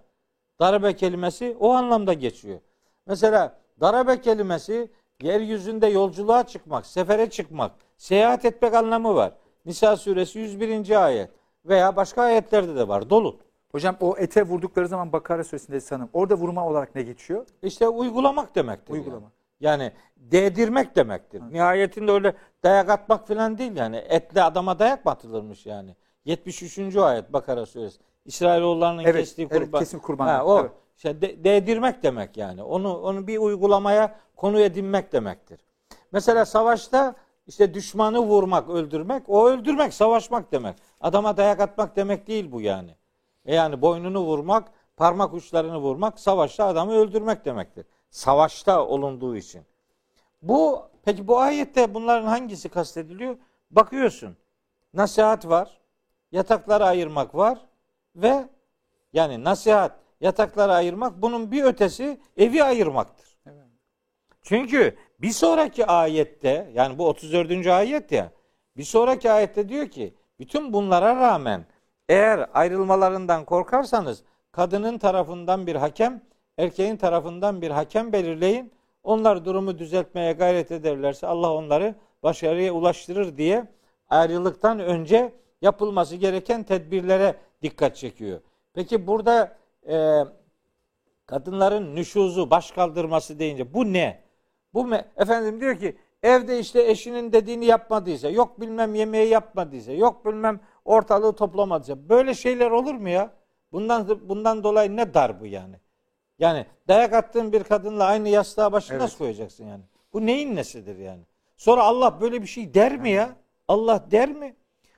Darbe 0.59 0.95
kelimesi 0.95 1.57
o 1.59 1.72
anlamda 1.74 2.13
geçiyor. 2.13 2.59
Mesela 3.05 3.57
darabe 3.80 4.22
kelimesi 4.22 4.91
yeryüzünde 5.22 5.88
yolculuğa 5.88 6.43
çıkmak, 6.43 6.86
sefere 6.86 7.30
çıkmak, 7.30 7.72
seyahat 7.97 8.45
etmek 8.45 8.74
anlamı 8.74 9.15
var. 9.15 9.34
Nisa 9.65 9.97
suresi 9.97 10.39
101. 10.39 11.05
ayet 11.05 11.30
veya 11.65 11.95
başka 11.95 12.22
ayetlerde 12.22 12.76
de 12.76 12.88
var 12.88 13.09
dolu. 13.09 13.39
Hocam 13.72 13.97
o 13.99 14.15
ete 14.17 14.43
vurdukları 14.43 14.88
zaman 14.88 15.11
Bakara 15.11 15.43
suresinde 15.43 15.82
sanırım. 15.82 16.09
Orada 16.13 16.36
vurma 16.36 16.67
olarak 16.67 16.95
ne 16.95 17.01
geçiyor? 17.01 17.47
İşte 17.63 17.88
uygulamak 17.88 18.55
demektir. 18.55 18.93
Uygulama. 18.93 19.32
Yani. 19.59 19.84
yani 19.84 19.91
değdirmek 20.17 20.95
demektir. 20.95 21.41
Nihayetinde 21.51 22.11
öyle 22.11 22.34
dayak 22.63 22.89
atmak 22.89 23.28
falan 23.28 23.57
değil 23.57 23.76
yani. 23.76 23.95
Etle 23.97 24.43
adama 24.43 24.80
dayak 24.80 25.05
mı 25.05 25.11
atılırmış 25.11 25.65
yani? 25.65 25.95
73. 26.26 26.95
ayet 26.95 27.34
Bakara 27.34 27.65
suresi. 27.65 27.99
İsrailoğullarının 28.26 29.03
Evet, 29.03 29.15
kestiği 29.15 29.47
evet, 29.51 29.63
kurban. 29.63 29.80
kesim 29.80 29.99
kurban. 29.99 30.28
Ha, 30.28 30.45
o 30.45 30.59
Evet. 30.59 30.72
işte 30.97 31.22
de- 31.22 31.43
değdirmek 31.43 32.03
demek 32.03 32.38
yani. 32.38 32.63
Onu 32.63 32.97
onu 32.97 33.28
bir 33.28 33.38
uygulamaya 33.38 34.15
konu 34.36 34.59
edinmek 34.59 35.13
demektir. 35.13 35.59
Mesela 36.11 36.45
savaşta 36.45 37.15
işte 37.47 37.74
düşmanı 37.74 38.20
vurmak, 38.20 38.70
öldürmek, 38.70 39.24
o 39.30 39.49
öldürmek, 39.49 39.93
savaşmak 39.93 40.51
demek. 40.51 40.76
Adama 41.01 41.38
dayak 41.38 41.59
atmak 41.59 41.95
demek 41.95 42.28
değil 42.28 42.51
bu 42.51 42.61
yani. 42.61 42.95
E 43.49 43.55
yani 43.55 43.81
boynunu 43.81 44.19
vurmak, 44.19 44.71
parmak 44.97 45.33
uçlarını 45.33 45.77
vurmak, 45.77 46.19
savaşta 46.19 46.65
adamı 46.65 46.93
öldürmek 46.93 47.45
demektir. 47.45 47.85
Savaşta 48.09 48.85
olunduğu 48.85 49.35
için. 49.35 49.61
Bu 50.41 50.81
peki 51.05 51.27
bu 51.27 51.39
ayette 51.39 51.93
bunların 51.93 52.27
hangisi 52.27 52.69
kastediliyor? 52.69 53.37
Bakıyorsun. 53.71 54.37
Nasihat 54.93 55.45
var, 55.45 55.79
yatakları 56.31 56.85
ayırmak 56.85 57.35
var 57.35 57.59
ve 58.15 58.49
yani 59.13 59.43
nasihat, 59.43 59.99
yatakları 60.21 60.73
ayırmak 60.73 61.21
bunun 61.21 61.51
bir 61.51 61.63
ötesi 61.63 62.19
evi 62.37 62.63
ayırmaktır. 62.63 63.37
Çünkü 64.41 64.97
bir 65.21 65.31
sonraki 65.31 65.85
ayette 65.85 66.71
yani 66.73 66.97
bu 66.97 67.07
34. 67.07 67.67
ayet 67.67 68.11
ya 68.11 68.31
bir 68.77 68.83
sonraki 68.83 69.31
ayette 69.31 69.69
diyor 69.69 69.87
ki 69.87 70.13
bütün 70.39 70.73
bunlara 70.73 71.15
rağmen 71.15 71.65
eğer 72.10 72.49
ayrılmalarından 72.53 73.45
korkarsanız 73.45 74.24
kadının 74.51 74.97
tarafından 74.97 75.68
bir 75.68 75.76
hakem 75.76 76.22
erkeğin 76.57 76.97
tarafından 76.97 77.62
bir 77.62 77.72
hakem 77.72 78.14
belirleyin. 78.14 78.72
Onlar 79.03 79.45
durumu 79.45 79.80
düzeltmeye 79.80 80.34
gayret 80.34 80.72
ederlerse 80.72 81.28
Allah 81.28 81.53
onları 81.53 81.95
başarıya 82.24 82.74
ulaştırır 82.74 83.38
diye 83.38 83.66
ayrılıktan 84.10 84.80
önce 84.80 85.34
yapılması 85.62 86.16
gereken 86.16 86.64
tedbirlere 86.64 87.36
dikkat 87.62 87.95
çekiyor. 87.95 88.39
Peki 88.74 89.07
burada 89.07 89.57
e, 89.88 90.24
kadınların 91.26 91.95
nüşuzu, 91.95 92.49
baş 92.49 92.72
kaldırması 92.72 93.39
deyince 93.39 93.74
bu 93.74 93.93
ne? 93.93 94.24
Bu 94.74 94.82
me- 94.82 95.05
efendim 95.18 95.62
diyor 95.62 95.78
ki 95.78 95.97
evde 96.24 96.60
işte 96.60 96.84
eşinin 96.84 97.32
dediğini 97.32 97.66
yapmadıysa, 97.66 98.30
yok 98.30 98.62
bilmem 98.62 98.95
yemeği 98.95 99.30
yapmadıysa, 99.30 99.91
yok 99.91 100.26
bilmem 100.26 100.60
ortalığı 100.86 101.36
toplamadıysa 101.36 102.09
böyle 102.09 102.34
şeyler 102.34 102.71
olur 102.71 102.93
mu 102.93 103.09
ya? 103.09 103.32
Bundan 103.71 104.30
bundan 104.30 104.63
dolayı 104.63 104.95
ne 104.95 105.13
dar 105.13 105.39
bu 105.41 105.45
yani? 105.45 105.75
Yani 106.39 106.65
dayak 106.88 107.13
attığın 107.13 107.51
bir 107.51 107.63
kadınla 107.63 108.05
aynı 108.05 108.30
yastığa 108.30 108.71
başını 108.71 108.93
Evet. 108.93 109.01
nasıl 109.01 109.17
koyacaksın 109.17 109.65
yani? 109.65 109.84
Bu 110.13 110.25
neyin 110.25 110.55
nesidir 110.55 110.97
yani? 110.97 111.21
Sonra 111.57 111.84
Allah 111.84 112.21
böyle 112.21 112.41
bir 112.41 112.47
şey 112.47 112.73
der 112.73 112.97
mi 112.97 113.09
ya? 113.09 113.30
Allah 113.67 114.05
der 114.11 114.30
mi? 114.30 114.55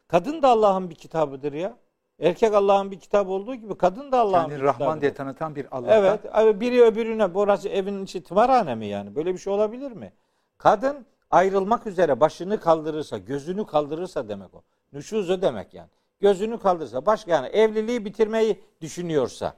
Kadın 0.08 0.42
da 0.42 0.48
Allah'ın 0.48 0.90
bir 0.90 0.96
kitabıdır 0.96 1.54
ya. 1.54 1.78
Erkek 2.20 2.54
Allah'ın 2.54 2.92
bir 2.92 3.00
kitabı 3.00 3.32
olduğu 3.32 3.56
gibi 3.56 3.78
kadın 3.78 4.12
da 4.12 4.20
Allah'ın 4.20 4.50
bir 4.50 4.62
Rahman 4.62 4.74
kitabıdır. 4.74 5.02
diye 5.02 5.14
tanıtan 5.14 5.56
bir 5.56 5.68
Allah'tan. 5.72 6.00
Evet. 6.00 6.20
abi 6.32 6.60
Biri 6.60 6.84
öbürüne 6.84 7.34
burası 7.34 7.70
evin 7.70 8.04
içi 8.04 8.24
tımarhane 8.24 8.76
mi 8.76 8.88
yani? 8.88 9.16
Böyle 9.16 9.34
bir 9.34 9.38
şey 9.40 9.54
olabilir 9.54 9.92
mi? 9.92 10.14
Kadın 10.58 11.06
ayrılmak 11.32 11.88
üzere 11.88 12.20
başını 12.20 12.60
kaldırırsa, 12.60 13.18
gözünü 13.18 13.66
kaldırırsa 13.66 14.30
demek 14.30 14.54
o. 14.54 14.62
Nüşuzu 14.94 15.42
demek 15.42 15.74
yani. 15.74 15.90
Gözünü 16.20 16.60
kaldırırsa, 16.60 17.06
başka 17.06 17.32
yani 17.32 17.48
evliliği 17.48 18.06
bitirmeyi 18.06 18.60
düşünüyorsa. 18.82 19.54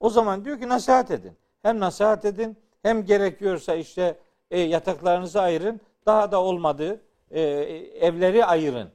O 0.00 0.10
zaman 0.10 0.44
diyor 0.44 0.60
ki 0.60 0.68
nasihat 0.68 1.10
edin. 1.10 1.32
Hem 1.62 1.80
nasihat 1.80 2.24
edin 2.24 2.56
hem 2.82 3.04
gerekiyorsa 3.04 3.74
işte 3.74 4.18
e, 4.50 4.60
yataklarınızı 4.60 5.40
ayırın. 5.40 5.80
Daha 6.06 6.32
da 6.32 6.42
olmadı 6.42 7.00
e, 7.30 7.40
evleri 8.00 8.44
ayırın. 8.44 8.88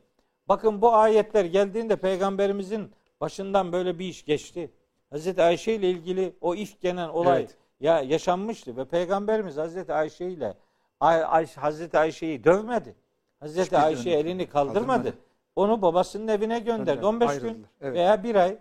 Bakın 0.47 0.81
bu 0.81 0.93
ayetler 0.93 1.45
geldiğinde 1.45 1.95
peygamberimizin 1.95 2.91
başından 3.21 3.71
böyle 3.71 3.99
bir 3.99 4.05
iş 4.05 4.25
geçti. 4.25 4.71
Hazreti 5.09 5.41
Ayşe 5.41 5.73
ile 5.73 5.89
ilgili 5.89 6.33
o 6.41 6.55
ifk 6.55 6.83
denen 6.83 7.09
olay 7.09 7.39
Evet. 7.39 7.55
ya 7.79 8.01
yaşanmıştı 8.01 8.77
ve 8.77 8.85
peygamberimiz 8.85 9.57
Hazreti 9.57 9.93
Ayşe 9.93 10.25
ile 10.25 10.53
Ay, 10.99 11.23
Ay, 11.27 11.47
Hazreti 11.55 11.97
Ayşe'yi 11.97 12.43
dövmedi. 12.43 12.95
Hazreti 13.39 13.61
Hiçbir 13.61 13.83
Ayşe 13.85 14.09
elini 14.09 14.49
kaldırmadı. 14.49 14.87
kaldırmadı. 14.87 15.13
Onu 15.57 15.81
babasının 15.81 16.27
evine 16.27 16.59
gönderdi. 16.59 17.01
Gönderdi, 17.01 17.05
15 17.05 17.39
gün. 17.39 17.65
Evet. 17.81 17.95
veya 17.95 18.23
bir 18.23 18.35
ay. 18.35 18.57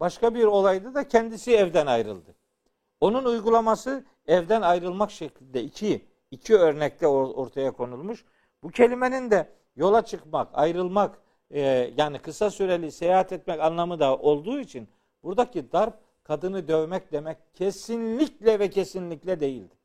Başka 0.00 0.34
bir 0.34 0.44
olayda 0.44 0.94
da 0.94 1.08
kendisi 1.08 1.56
evden 1.56 1.86
ayrıldı. 1.86 2.34
Onun 3.00 3.24
uygulaması 3.24 4.04
evden 4.26 4.62
ayrılmak 4.62 5.10
şeklinde 5.10 5.62
iki, 5.62 6.04
iki 6.30 6.56
örnekte 6.56 7.06
or- 7.06 7.32
ortaya 7.32 7.70
konulmuş. 7.70 8.24
Bu 8.62 8.70
kelimenin 8.70 9.30
de 9.30 9.48
yola 9.76 10.04
çıkmak, 10.04 10.48
ayrılmak, 10.52 11.18
e, 11.50 11.60
yani 11.96 12.18
kısa 12.18 12.50
süreli 12.50 12.92
seyahat 12.92 13.32
etmek 13.32 13.60
anlamı 13.60 14.00
da 14.00 14.16
olduğu 14.16 14.60
için 14.60 14.88
buradaki 15.22 15.72
darp 15.72 15.94
kadını 16.24 16.68
dövmek 16.68 17.12
demek 17.12 17.38
kesinlikle 17.54 18.58
ve 18.58 18.70
kesinlikle 18.70 19.40
değildir. 19.40 19.78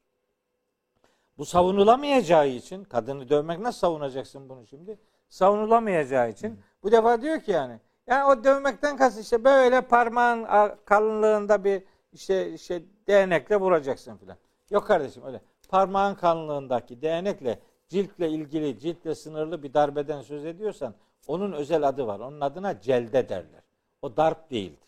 Bu 1.38 1.46
savunulamayacağı 1.46 2.48
için 2.48 2.84
kadını 2.84 3.30
dövmek 3.30 3.60
nasıl 3.60 3.80
savunacaksın 3.80 4.50
bunu 4.50 4.68
şimdi? 4.68 5.00
Savunulamayacağı 5.30 6.30
için 6.30 6.60
bu 6.84 6.92
defa 6.92 7.22
diyor 7.22 7.42
ki 7.42 7.52
yani 7.52 7.80
yani 8.08 8.24
o 8.24 8.44
dövmekten 8.44 8.98
kast 8.98 9.20
işte 9.20 9.44
böyle 9.44 9.82
parmağın 9.82 10.48
kalınlığında 10.86 11.64
bir 11.64 11.84
işte 12.14 12.54
işte 12.54 12.82
değnekle 13.08 13.58
vuracaksın 13.58 14.18
filan. 14.18 14.38
Yok 14.70 14.88
kardeşim 14.88 15.24
öyle. 15.26 15.42
Parmağın 15.70 16.16
kalınlığındaki 16.16 17.02
değnekle 17.02 17.60
ciltle 17.88 18.30
ilgili, 18.30 18.80
ciltle 18.80 19.16
sınırlı 19.16 19.64
bir 19.64 19.74
darbeden 19.74 20.22
söz 20.22 20.46
ediyorsan 20.46 20.94
onun 21.28 21.52
özel 21.52 21.88
adı 21.88 22.08
var. 22.08 22.20
Onun 22.20 22.42
adına 22.42 22.82
celde 22.82 23.30
derler. 23.30 23.62
O 24.02 24.18
darp 24.18 24.52
değildir. 24.52 24.88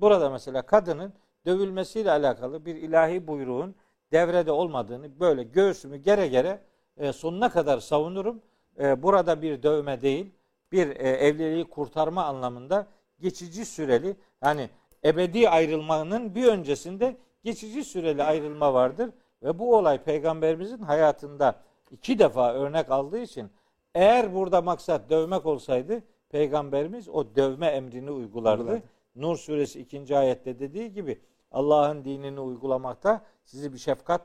Burada 0.00 0.30
mesela 0.30 0.62
kadının 0.62 1.12
dövülmesiyle 1.46 2.10
alakalı 2.10 2.66
bir 2.66 2.74
ilahi 2.74 3.26
buyruğun 3.26 3.74
devrede 4.12 4.52
olmadığını 4.52 5.20
böyle 5.20 5.42
göğsümü 5.42 5.96
gere 5.96 6.28
gere 6.28 6.60
e, 6.96 7.12
sonuna 7.12 7.50
kadar 7.50 7.78
savunurum. 7.78 8.42
E, 8.80 9.02
burada 9.02 9.42
bir 9.42 9.62
dövme 9.62 10.02
değil, 10.02 10.30
bir 10.72 10.88
e, 10.88 11.08
evliliği 11.08 11.64
kurtarma 11.64 12.24
anlamında 12.24 12.86
geçici 13.20 13.64
süreli 13.64 14.16
yani 14.44 14.70
ebedi 15.04 15.48
ayrılmanın 15.48 16.34
bir 16.34 16.46
öncesinde 16.46 17.16
geçici 17.44 17.84
süreli 17.84 18.22
ayrılma 18.22 18.74
vardır 18.74 19.10
ve 19.42 19.58
bu 19.58 19.76
olay 19.76 20.02
peygamberimizin 20.02 20.78
hayatında 20.78 21.54
iki 21.90 22.18
defa 22.18 22.52
örnek 22.54 22.90
aldığı 22.90 23.18
için 23.18 23.50
eğer 23.94 24.34
burada 24.34 24.62
maksat 24.62 25.10
dövmek 25.10 25.46
olsaydı 25.46 26.02
peygamberimiz 26.28 27.08
o 27.08 27.34
dövme 27.36 27.66
emrini 27.66 28.10
uygulardı. 28.10 28.62
Uygulardı. 28.62 28.82
Nur 29.16 29.36
suresi 29.36 29.80
2. 29.80 30.16
ayette 30.16 30.58
dediği 30.58 30.92
gibi 30.92 31.20
Allah'ın 31.50 32.04
dinini 32.04 32.40
uygulamakta 32.40 33.24
sizi 33.44 33.72
bir 33.72 33.78
şefkat 33.78 34.22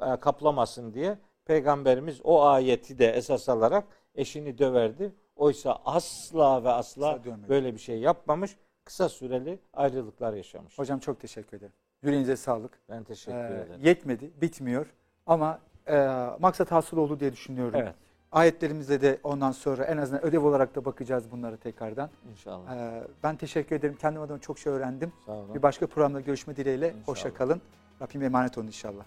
e, 0.00 0.16
kaplamasın 0.16 0.94
diye 0.94 1.18
peygamberimiz 1.44 2.20
o 2.24 2.42
ayeti 2.42 2.98
de 2.98 3.10
esas 3.10 3.48
alarak 3.48 3.84
eşini 4.14 4.58
döverdi. 4.58 5.12
Oysa 5.36 5.78
asla 5.84 6.64
ve 6.64 6.70
asla 6.70 7.08
Asla 7.08 7.48
böyle 7.48 7.74
bir 7.74 7.78
şey 7.78 7.98
yapmamış. 7.98 8.56
Kısa 8.84 9.08
süreli 9.08 9.58
ayrılıklar 9.74 10.32
yaşamış. 10.32 10.78
Hocam 10.78 10.98
çok 10.98 11.20
teşekkür 11.20 11.56
ederim. 11.56 11.72
Yüreğinize 12.02 12.36
sağlık. 12.36 12.78
Ben 12.88 13.04
teşekkür 13.04 13.38
Ee, 13.38 13.46
ederim. 13.46 13.80
yetmedi, 13.84 14.30
bitmiyor. 14.40 14.86
Ama 15.26 15.58
e, 15.88 16.06
maksat 16.38 16.72
hasıl 16.72 16.96
oldu 16.96 17.20
diye 17.20 17.32
düşünüyorum. 17.32 17.80
Evet. 17.82 17.94
Ayetlerimizde 18.32 19.00
de 19.00 19.18
ondan 19.22 19.52
sonra 19.52 19.84
en 19.84 19.96
azından 19.96 20.24
ödev 20.24 20.44
olarak 20.44 20.74
da 20.74 20.84
bakacağız 20.84 21.30
bunlara 21.30 21.56
tekrardan. 21.56 22.10
İnşallah. 22.30 22.76
Ee, 22.76 23.02
ben 23.22 23.36
teşekkür 23.36 23.76
ederim. 23.76 23.96
Kendim 24.00 24.22
adıma 24.22 24.38
çok 24.40 24.58
şey 24.58 24.72
öğrendim. 24.72 25.12
Sağ 25.26 25.32
olun. 25.32 25.54
Bir 25.54 25.62
başka 25.62 25.86
programda 25.86 26.20
görüşme 26.20 26.56
dileğiyle. 26.56 26.86
İnşallah. 26.88 27.08
Hoşça 27.08 27.34
kalın. 27.34 27.62
Rabbim 28.02 28.22
emanet 28.22 28.58
olun 28.58 28.66
inşallah. 28.66 29.04